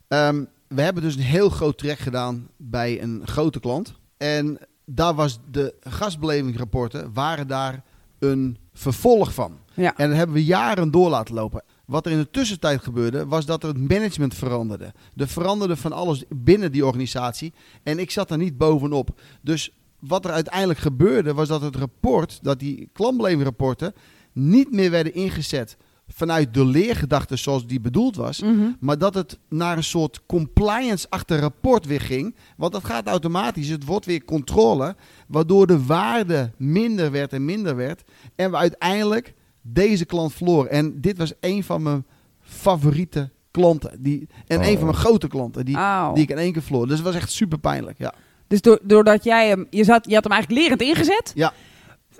Ehm, 0.08 0.44
we 0.68 0.82
hebben 0.82 1.02
dus 1.02 1.14
een 1.14 1.22
heel 1.22 1.48
groot 1.48 1.78
traject 1.78 2.00
gedaan 2.00 2.48
bij 2.56 3.02
een 3.02 3.22
grote 3.24 3.60
klant. 3.60 3.94
En 4.16 4.58
daar 4.84 5.14
was 5.14 5.38
de 5.50 5.74
gastbelevingsrapporten 5.80 7.12
waren 7.12 7.46
daar 7.46 7.82
een 8.18 8.58
vervolg 8.72 9.34
van. 9.34 9.58
ja. 9.74 9.94
En 9.96 10.08
dat 10.08 10.16
hebben 10.16 10.36
we 10.36 10.44
jaren 10.44 10.90
door 10.90 11.10
laten 11.10 11.34
lopen. 11.34 11.62
Wat 11.92 12.07
er 12.07 12.12
in 12.12 12.18
de 12.18 12.31
tussentijd 12.31 12.83
gebeurde, 12.83 13.26
was 13.26 13.46
dat 13.46 13.62
er 13.62 13.68
het 13.68 13.90
management 13.90 14.35
veranderde. 14.35 14.92
Er 15.16 15.28
veranderde 15.28 15.76
van 15.76 15.92
alles 15.92 16.24
binnen 16.28 16.72
die 16.72 16.87
organisatie. 16.87 17.52
En 17.83 17.98
ik 17.98 18.11
zat 18.11 18.31
er 18.31 18.37
niet 18.37 18.59
bovenop. 18.59 19.20
Dus 19.40 19.70
wat 19.98 20.24
er 20.24 20.31
uiteindelijk 20.31 20.78
gebeurde, 20.78 21.35
was 21.35 21.48
dat 21.48 21.62
het 21.62 21.76
rapport, 21.76 22.38
dat 22.42 22.59
die 22.59 22.88
klantbelevingsrapporten, 22.92 23.94
niet 24.33 24.72
meer 24.72 24.90
werden 24.90 25.14
ingezet 25.14 25.76
vanuit 26.09 26.55
de 26.55 26.64
leergedachte 26.64 27.37
zoals 27.37 27.66
die 27.66 27.81
bedoeld 27.81 28.16
was. 28.16 28.40
Mhm. 28.40 28.70
Maar 28.81 28.98
dat 28.98 29.14
het 29.14 29.38
naar 29.48 29.76
een 29.76 29.85
soort 29.85 30.20
compliance-achtig 30.26 31.40
rapport 31.40 31.87
weer 31.87 32.00
ging. 32.00 32.35
Want 32.57 32.72
dat 32.72 32.85
gaat 32.85 33.07
automatisch. 33.07 33.68
Het 33.68 33.85
wordt 33.85 34.07
weer 34.07 34.24
controle. 34.24 34.96
Waardoor 35.28 35.66
de 35.66 35.85
waarde 35.85 36.52
minder 36.57 37.11
werd 37.11 37.33
en 37.33 37.44
minder 37.44 37.76
werd. 37.76 38.02
En 38.37 38.50
we 38.50 38.57
uiteindelijk 38.57 39.35
deze 39.62 40.05
klant 40.05 40.33
verloren. 40.33 40.70
En 40.70 41.01
dit 41.01 41.18
was 41.18 41.33
een 41.40 41.64
van 41.64 41.83
mijn 41.83 42.05
favoriete 42.40 43.31
klanten. 43.51 44.03
Die, 44.03 44.29
en 44.46 44.59
Oh. 44.59 44.66
een 44.66 44.75
van 44.77 44.85
mijn 44.85 44.96
grote 44.96 45.29
klanten. 45.29 45.64
Die, 45.64 45.77
die 46.14 46.22
ik 46.22 46.31
in 46.31 46.38
één 46.38 46.53
keer 46.53 46.62
verloor. 46.62 46.87
Dus 46.87 46.96
het 46.96 47.07
was 47.07 47.14
echt 47.14 47.31
super 47.33 47.59
pijnlijk. 47.59 47.98
Ja. 47.98 48.14
Dus 48.46 48.61
do- 48.61 48.79
doordat 48.83 49.25
jij 49.25 49.48
hem, 49.48 49.66
je, 49.70 49.85
zat, 49.85 50.05
je 50.09 50.14
had 50.14 50.25
hem 50.25 50.33
eigenlijk 50.33 50.62
lerend 50.62 50.83
ingezet. 50.83 51.33
Ja. 51.35 51.53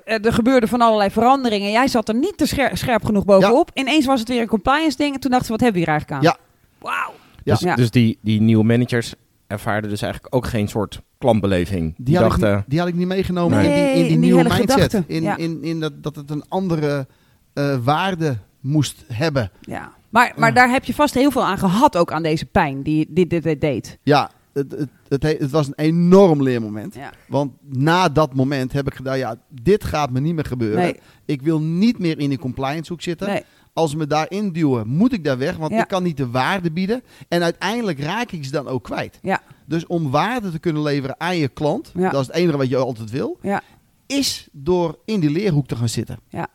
Eh, 0.05 0.25
Er 0.25 0.33
gebeurde 0.33 0.67
van 0.69 0.81
allerlei 0.81 1.11
veranderingen. 1.11 1.71
Jij 1.71 1.89
zat 1.89 2.09
er 2.09 2.15
niet 2.15 2.37
te 2.37 2.47
scher- 2.47 2.77
scherp 2.77 3.05
genoeg 3.05 3.25
bovenop. 3.25 3.71
Ineens 3.75 4.07
was 4.07 4.21
het 4.21 4.29
weer 4.29 4.41
een 4.41 4.47
compliance 4.49 4.97
ding. 4.97 5.15
En 5.15 5.21
toen 5.21 5.31
dachten 5.31 5.47
we, 5.49 5.53
wat 5.53 5.61
hebben 5.63 5.81
we 5.81 5.87
hier 5.87 5.97
eigenlijk 5.97 6.27
aan? 6.27 6.33
Ja. 6.33 6.39
Wauw. 6.79 7.13
Ja. 7.45 7.53
Dus, 7.53 7.61
Ja. 7.61 7.75
dus 7.75 7.91
die, 7.91 8.19
die 8.21 8.41
nieuwe 8.41 8.65
managers 8.65 9.15
ervaarden 9.47 9.91
dus 9.91 10.03
eigenlijk 10.03 10.35
ook 10.35 10.47
geen 10.47 10.69
soort 10.69 11.01
klantbeleving. 11.19 11.95
Die, 11.97 12.05
Die, 12.05 12.17
had 12.17 12.25
ik, 12.25 12.31
dachten, 12.31 12.57
niet- 12.57 12.65
die 12.69 12.79
had 12.79 12.89
ik 12.89 12.95
niet 12.95 13.07
meegenomen 13.07 13.59
Nee, 13.59 13.67
in 13.69 13.73
die, 13.75 13.83
in 13.85 13.93
die 13.93 14.03
in 14.03 14.09
die 14.09 14.19
nieuwe 14.19 14.43
mindset. 14.43 14.71
gedachte. 14.73 15.05
In, 15.07 15.23
Ja. 15.23 15.37
in, 15.37 15.63
in 15.63 15.81
dat, 15.81 16.03
dat 16.03 16.17
het 16.17 16.31
een 16.31 16.45
andere 16.49 17.07
eh, 17.53 17.77
waarde 17.85 18.39
moest 18.61 19.05
hebben. 19.13 19.51
Ja. 19.61 19.93
Maar, 20.09 20.33
maar 20.37 20.49
Ja. 20.49 20.55
daar 20.55 20.71
heb 20.71 20.85
je 20.85 20.95
vast 20.95 21.15
heel 21.15 21.31
veel 21.31 21.45
aan 21.45 21.59
gehad, 21.59 21.97
ook 21.97 22.13
aan 22.13 22.23
deze 22.23 22.47
pijn 22.47 22.83
die 22.83 23.07
dit, 23.09 23.31
dit, 23.31 23.43
dit 23.43 23.61
deed. 23.61 23.99
Ja, 24.03 24.31
het, 24.53 24.71
het, 24.73 24.89
het, 25.09 25.23
he- 25.23 25.37
het 25.39 25.51
was 25.51 25.67
een 25.67 25.73
enorm 25.77 26.43
leermoment. 26.43 26.95
Ja. 26.95 27.13
Want 27.29 27.53
na 27.69 28.09
dat 28.09 28.35
moment 28.35 28.73
heb 28.73 28.87
ik 28.87 28.95
gedaan, 28.95 29.19
ja, 29.19 29.37
dit 29.49 29.85
gaat 29.85 30.11
me 30.11 30.21
niet 30.21 30.35
meer 30.35 30.45
gebeuren. 30.45 30.79
Nee, 30.83 30.97
Ik 31.25 31.43
wil 31.43 31.61
niet 31.61 31.99
meer 31.99 32.19
in 32.19 32.29
die 32.29 32.39
compliance 32.39 32.93
hoek 32.93 33.03
zitten. 33.03 33.29
nee. 33.29 33.43
Als 33.75 33.91
ze 33.91 33.97
me 33.97 34.07
daarin 34.07 34.53
duwen, 34.53 34.89
moet 34.89 35.13
ik 35.13 35.25
daar 35.25 35.39
weg, 35.39 35.57
want 35.57 35.73
Ja. 35.73 35.83
ik 35.83 35.89
kan 35.89 36.03
niet 36.03 36.17
de 36.17 36.31
waarde 36.31 36.71
bieden. 36.71 37.03
En 37.29 37.43
uiteindelijk 37.43 38.01
raak 38.01 38.31
ik 38.33 38.45
ze 38.45 38.51
dan 38.51 38.69
ook 38.69 38.83
kwijt. 38.85 39.19
Ja. 39.23 39.41
Dus 39.67 39.87
om 39.87 40.11
waarde 40.11 40.51
te 40.51 40.59
kunnen 40.59 40.83
leveren 40.83 41.15
aan 41.21 41.37
je 41.37 41.49
klant, 41.49 41.93
dat 41.95 42.13
is 42.21 42.27
het 42.27 42.37
enige 42.37 42.57
wat 42.57 42.69
je 42.69 42.77
altijd 42.77 43.11
wil, 43.11 43.39
Ja. 43.43 43.63
is 44.07 44.49
door 44.53 44.99
in 45.05 45.21
die 45.21 45.31
leerhoek 45.31 45.67
te 45.67 45.77
gaan 45.77 45.89
zitten. 45.89 46.19
Ja, 46.29 46.47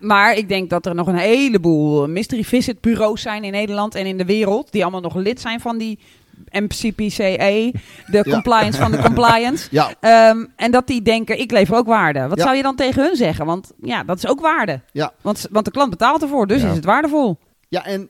maar 0.00 0.34
ik 0.36 0.48
denk 0.48 0.70
dat 0.70 0.86
er 0.86 0.94
nog 0.94 1.06
een 1.06 1.16
heleboel 1.16 2.08
mystery 2.08 2.44
visit 2.44 2.80
bureaus 2.80 3.22
zijn 3.22 3.44
in 3.44 3.52
Nederland 3.52 3.94
en 3.94 4.06
in 4.06 4.18
de 4.18 4.24
wereld. 4.24 4.72
Die 4.72 4.82
allemaal 4.82 5.00
nog 5.00 5.14
lid 5.14 5.40
zijn 5.40 5.60
van 5.60 5.78
die 5.78 5.98
MCPCA. 6.50 7.46
De 7.46 7.80
Ja. 8.06 8.22
compliance 8.22 8.80
van 8.80 8.90
de 8.90 8.98
compliance. 9.08 9.68
Ja, 9.70 9.94
Ehm, 10.00 10.44
en 10.56 10.70
dat 10.70 10.86
die 10.86 11.02
denken, 11.02 11.38
ik 11.40 11.50
lever 11.50 11.76
ook 11.76 11.86
waarde. 11.86 12.28
Wat 12.28 12.38
Ja. 12.38 12.44
zou 12.44 12.56
je 12.56 12.62
dan 12.62 12.76
tegen 12.76 13.02
hun 13.02 13.16
zeggen? 13.16 13.46
Want 13.46 13.72
ja, 13.82 14.04
dat 14.04 14.16
is 14.16 14.26
ook 14.26 14.40
waarde. 14.40 14.80
Ja. 14.92 15.12
Want, 15.20 15.46
want 15.50 15.64
de 15.64 15.70
klant 15.70 15.90
betaalt 15.90 16.22
ervoor, 16.22 16.46
dus 16.46 16.62
Ja. 16.62 16.68
is 16.68 16.74
het 16.76 16.84
waardevol. 16.84 17.38
ja 17.68 17.84
en, 17.84 18.08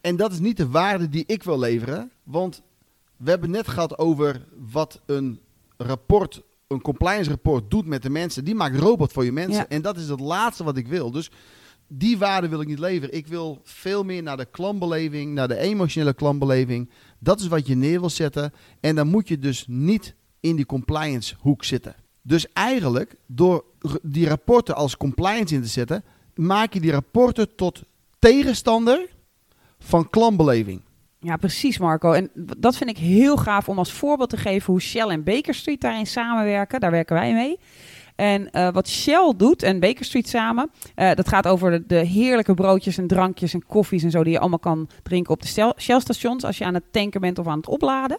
en 0.00 0.16
dat 0.16 0.32
is 0.32 0.38
niet 0.38 0.56
de 0.56 0.68
waarde 0.68 1.08
die 1.08 1.24
ik 1.26 1.42
wil 1.42 1.58
leveren. 1.58 2.10
Want 2.22 2.62
we 3.16 3.30
hebben 3.30 3.50
net 3.50 3.68
gehad 3.68 3.98
over 3.98 4.44
wat 4.72 5.00
een 5.06 5.40
rapport, 5.76 6.42
een 6.66 6.80
compliance 6.80 7.30
rapport 7.30 7.70
doet 7.70 7.86
met 7.86 8.02
de 8.02 8.10
mensen. 8.10 8.44
Die 8.44 8.54
maakt 8.54 8.78
robot 8.78 9.12
voor 9.12 9.24
je 9.24 9.32
mensen. 9.32 9.54
Ja. 9.54 9.68
En 9.68 9.82
dat 9.82 9.96
is 9.96 10.08
het 10.08 10.20
laatste 10.20 10.64
wat 10.64 10.76
ik 10.76 10.88
wil. 10.88 11.10
Dus 11.10 11.30
die 11.88 12.18
waarde 12.18 12.48
wil 12.48 12.60
ik 12.60 12.66
niet 12.66 12.78
leveren. 12.78 13.14
Ik 13.14 13.26
wil 13.26 13.60
veel 13.62 14.04
meer 14.04 14.22
naar 14.22 14.36
de 14.36 14.44
klantbeleving, 14.44 15.34
naar 15.34 15.48
de 15.48 15.58
emotionele 15.58 16.14
klantbeleving. 16.14 16.90
Dat 17.18 17.40
is 17.40 17.46
wat 17.46 17.66
je 17.66 17.74
neer 17.74 18.00
wil 18.00 18.10
zetten. 18.10 18.52
En 18.80 18.94
dan 18.94 19.08
moet 19.08 19.28
je 19.28 19.38
dus 19.38 19.64
niet 19.68 20.14
in 20.40 20.56
die 20.56 20.66
compliance 20.66 21.34
hoek 21.38 21.64
zitten. 21.64 21.94
Dus 22.22 22.52
eigenlijk, 22.52 23.16
door 23.26 23.64
die 24.02 24.28
rapporten 24.28 24.74
als 24.74 24.96
compliance 24.96 25.54
in 25.54 25.62
te 25.62 25.68
zetten, 25.68 26.04
maak 26.34 26.72
je 26.72 26.80
die 26.80 26.90
rapporten 26.90 27.54
tot 27.54 27.82
tegenstander 28.18 29.08
van 29.78 30.10
klantbeleving. 30.10 30.82
Ja, 31.26 31.36
precies 31.36 31.78
Marco. 31.78 32.12
En 32.12 32.30
dat 32.34 32.76
vind 32.76 32.90
ik 32.90 32.98
heel 32.98 33.36
gaaf 33.36 33.68
om 33.68 33.78
als 33.78 33.92
voorbeeld 33.92 34.30
te 34.30 34.36
geven 34.36 34.72
hoe 34.72 34.80
Shell 34.80 35.08
en 35.08 35.24
Baker 35.24 35.54
Street 35.54 35.80
daarin 35.80 36.06
samenwerken. 36.06 36.80
Daar 36.80 36.90
werken 36.90 37.16
wij 37.16 37.34
mee. 37.34 37.58
En 38.16 38.50
eh, 38.50 38.72
wat 38.72 38.88
Shell 38.88 39.32
doet 39.36 39.62
en 39.62 39.80
Baker 39.80 40.04
Street 40.04 40.28
samen, 40.28 40.70
eh, 40.94 41.14
dat 41.14 41.28
gaat 41.28 41.46
over 41.46 41.86
de, 41.86 41.94
heerlijke 41.94 42.54
broodjes 42.54 42.98
en 42.98 43.06
drankjes 43.06 43.54
en 43.54 43.66
koffies 43.66 44.02
en 44.02 44.10
zo 44.10 44.22
die 44.22 44.32
je 44.32 44.38
allemaal 44.38 44.58
kan 44.58 44.88
drinken 45.02 45.32
op 45.32 45.42
de 45.42 45.48
Shell- 45.48 45.74
Shell-stations 45.78 46.44
als 46.44 46.58
je 46.58 46.64
aan 46.64 46.74
het 46.74 46.92
tanken 46.92 47.20
bent 47.20 47.38
of 47.38 47.46
aan 47.46 47.56
het 47.56 47.68
opladen. 47.68 48.18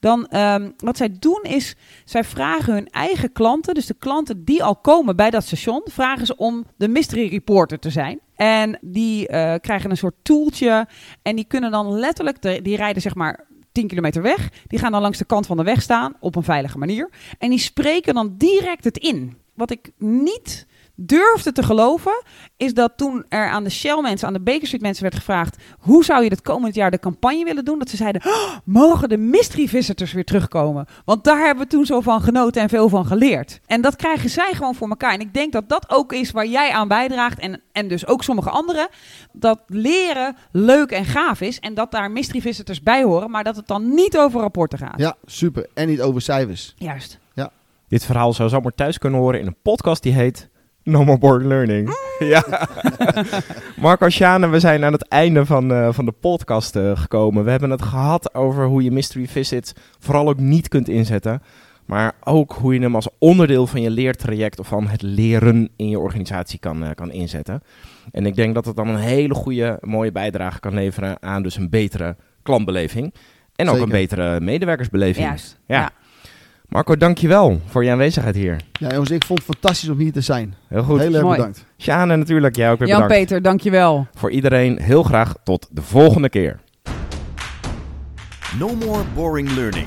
Dan 0.00 0.26
ehm, 0.26 0.70
wat 0.76 0.96
zij 0.96 1.16
doen 1.18 1.42
is, 1.42 1.76
zij 2.04 2.24
vragen 2.24 2.74
hun 2.74 2.90
eigen 2.90 3.32
klanten, 3.32 3.74
dus 3.74 3.86
de 3.86 3.96
klanten 3.98 4.44
die 4.44 4.64
al 4.64 4.76
komen 4.76 5.16
bij 5.16 5.30
dat 5.30 5.44
station, 5.44 5.82
vragen 5.84 6.26
ze 6.26 6.36
om 6.36 6.64
de 6.76 6.88
mystery 6.88 7.28
reporter 7.28 7.78
te 7.78 7.90
zijn. 7.90 8.20
En 8.38 8.78
die 8.80 9.28
eh, 9.28 9.54
krijgen 9.60 9.90
een 9.90 9.96
soort 9.96 10.14
toeltje 10.22 10.88
en 11.22 11.36
die 11.36 11.44
kunnen 11.44 11.70
dan 11.70 11.92
letterlijk, 11.92 12.64
die 12.64 12.76
rijden 12.76 13.02
zeg 13.02 13.14
maar 13.14 13.46
10 13.72 13.86
kilometer 13.86 14.22
weg. 14.22 14.48
Die 14.66 14.78
gaan 14.78 14.92
dan 14.92 15.00
langs 15.00 15.18
de 15.18 15.24
kant 15.24 15.46
van 15.46 15.56
de 15.56 15.62
weg 15.62 15.82
staan 15.82 16.16
op 16.20 16.36
een 16.36 16.42
veilige 16.42 16.78
manier. 16.78 17.10
En 17.38 17.50
die 17.50 17.58
spreken 17.58 18.14
dan 18.14 18.34
direct 18.36 18.84
het 18.84 18.98
in. 18.98 19.36
Wat 19.54 19.70
ik 19.70 19.90
niet 19.96 20.66
durfde 21.00 21.52
te 21.52 21.62
geloven, 21.62 22.22
is 22.56 22.74
dat 22.74 22.92
toen 22.96 23.24
er 23.28 23.48
aan 23.48 23.64
de 23.64 23.70
Shell 23.70 24.00
mensen, 24.00 24.26
aan 24.26 24.32
de 24.32 24.40
Baker 24.40 24.66
Street 24.66 24.82
mensen 24.82 25.02
werd 25.02 25.14
gevraagd, 25.14 25.56
hoe 25.78 26.04
zou 26.04 26.22
je 26.24 26.30
het 26.30 26.42
komend 26.42 26.74
jaar 26.74 26.90
de 26.90 26.98
campagne 26.98 27.44
willen 27.44 27.64
doen? 27.64 27.78
Dat 27.78 27.90
ze 27.90 27.96
zeiden, 27.96 28.22
"Oh, 28.24 28.56
mogen 28.64 29.08
de 29.08 29.16
mystery 29.16 29.68
visitors 29.68 30.12
weer 30.12 30.24
terugkomen? 30.24 30.86
Want 31.04 31.24
daar 31.24 31.44
hebben 31.44 31.64
we 31.64 31.70
toen 31.70 31.86
zo 31.86 32.00
van 32.00 32.20
genoten 32.20 32.62
en 32.62 32.68
veel 32.68 32.88
van 32.88 33.06
geleerd. 33.06 33.60
En 33.66 33.80
dat 33.80 33.96
krijgen 33.96 34.30
zij 34.30 34.52
gewoon 34.54 34.74
voor 34.74 34.88
elkaar. 34.88 35.12
En 35.12 35.20
ik 35.20 35.34
denk 35.34 35.52
dat 35.52 35.68
dat 35.68 35.90
ook 35.90 36.12
is 36.12 36.30
waar 36.30 36.46
jij 36.46 36.72
aan 36.72 36.88
bijdraagt 36.88 37.38
en, 37.38 37.60
en 37.72 37.88
dus 37.88 38.06
ook 38.06 38.22
sommige 38.22 38.50
anderen, 38.50 38.88
dat 39.32 39.60
leren 39.66 40.36
leuk 40.52 40.90
en 40.90 41.04
gaaf 41.04 41.40
is 41.40 41.60
en 41.60 41.74
dat 41.74 41.90
daar 41.90 42.10
mystery 42.10 42.40
visitors 42.40 42.82
bij 42.82 43.02
horen, 43.02 43.30
maar 43.30 43.44
dat 43.44 43.56
het 43.56 43.66
dan 43.66 43.94
niet 43.94 44.18
over 44.18 44.40
rapporten 44.40 44.78
gaat. 44.78 44.98
Ja, 44.98 45.16
super. 45.24 45.66
En 45.74 45.88
niet 45.88 46.00
over 46.00 46.20
cijfers. 46.20 46.74
Juist. 46.76 47.18
Dit 47.88 48.04
verhaal 48.04 48.32
zou 48.32 48.48
zomaar 48.48 48.74
thuis 48.74 48.98
kunnen 48.98 49.20
horen 49.20 49.40
in 49.40 49.46
een 49.46 49.56
podcast 49.62 50.02
die 50.02 50.12
heet 50.12 50.48
No 50.88 51.04
More 51.04 51.18
Boring 51.18 51.48
Learning. 51.48 51.96
ja. 52.18 52.68
Marco 53.76 54.08
Sjane, 54.08 54.48
we 54.48 54.60
zijn 54.60 54.84
aan 54.84 54.92
het 54.92 55.08
einde 55.08 55.46
van, 55.46 55.72
eh, 55.72 55.88
van 55.92 56.04
de 56.04 56.12
podcast 56.12 56.76
eh, 56.76 56.96
gekomen. 56.96 57.44
We 57.44 57.50
hebben 57.50 57.70
het 57.70 57.82
gehad 57.82 58.34
over 58.34 58.66
hoe 58.66 58.82
je 58.82 58.90
mystery 58.90 59.26
visits 59.26 59.72
vooral 59.98 60.28
ook 60.28 60.38
niet 60.38 60.68
kunt 60.68 60.88
inzetten. 60.88 61.42
Maar 61.84 62.12
ook 62.24 62.52
hoe 62.52 62.74
je 62.74 62.80
hem 62.80 62.94
als 62.94 63.08
onderdeel 63.18 63.66
van 63.66 63.80
je 63.80 63.90
leertraject 63.90 64.58
of 64.58 64.66
van 64.66 64.86
het 64.86 65.02
leren 65.02 65.68
in 65.76 65.88
je 65.88 65.98
organisatie 65.98 66.58
kan, 66.58 66.84
eh, 66.84 66.90
kan 66.94 67.12
inzetten. 67.12 67.62
En 68.10 68.26
ik 68.26 68.34
denk 68.34 68.54
dat 68.54 68.64
het 68.64 68.76
dan 68.76 68.88
een 68.88 68.96
hele 68.96 69.34
goede, 69.34 69.78
mooie 69.80 70.12
bijdrage 70.12 70.60
kan 70.60 70.74
leveren 70.74 71.22
aan 71.22 71.42
dus 71.42 71.56
een 71.56 71.70
betere 71.70 72.16
klantbeleving. 72.42 73.14
En 73.56 73.68
ook 73.68 73.76
Zeker. 73.76 73.82
een 73.82 74.00
betere 74.00 74.40
medewerkersbeleving. 74.40 75.26
Juist. 75.26 75.58
Ja. 75.66 75.76
ja. 75.76 75.90
Marco, 76.68 76.96
dankjewel 76.96 77.60
voor 77.66 77.84
je 77.84 77.90
aanwezigheid 77.90 78.34
hier. 78.34 78.60
Ja, 78.72 78.88
jongens, 78.88 79.10
ik 79.10 79.24
vond 79.24 79.38
het 79.38 79.48
fantastisch 79.56 79.88
om 79.88 79.98
hier 79.98 80.12
te 80.12 80.20
zijn. 80.20 80.54
Heel 80.68 80.82
goed. 80.82 81.00
Heel 81.00 81.14
erg 81.14 81.22
Mooi. 81.22 81.36
bedankt. 81.36 81.64
Sjane 81.78 82.16
natuurlijk, 82.16 82.56
jij 82.56 82.70
ook 82.70 82.78
weer 82.78 82.88
bedankt. 82.88 83.10
Jan-Peter, 83.10 83.42
dankjewel. 83.42 84.06
Voor 84.14 84.30
iedereen 84.30 84.80
heel 84.80 85.02
graag 85.02 85.34
tot 85.44 85.68
de 85.70 85.82
volgende 85.82 86.28
keer. 86.28 86.60
No 88.58 88.74
more 88.74 89.02
boring 89.14 89.50
learning. 89.50 89.86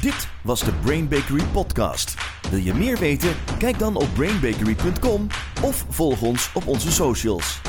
Dit 0.00 0.28
was 0.42 0.64
de 0.64 0.70
Brain 0.84 1.08
Bakery 1.08 1.44
podcast. 1.52 2.14
Wil 2.50 2.58
je 2.58 2.74
meer 2.74 2.98
weten? 2.98 3.30
Kijk 3.58 3.78
dan 3.78 3.96
op 3.96 4.08
brainbakery.com 4.14 5.26
of 5.62 5.86
volg 5.88 6.22
ons 6.22 6.50
op 6.54 6.66
onze 6.66 6.92
socials. 6.92 7.60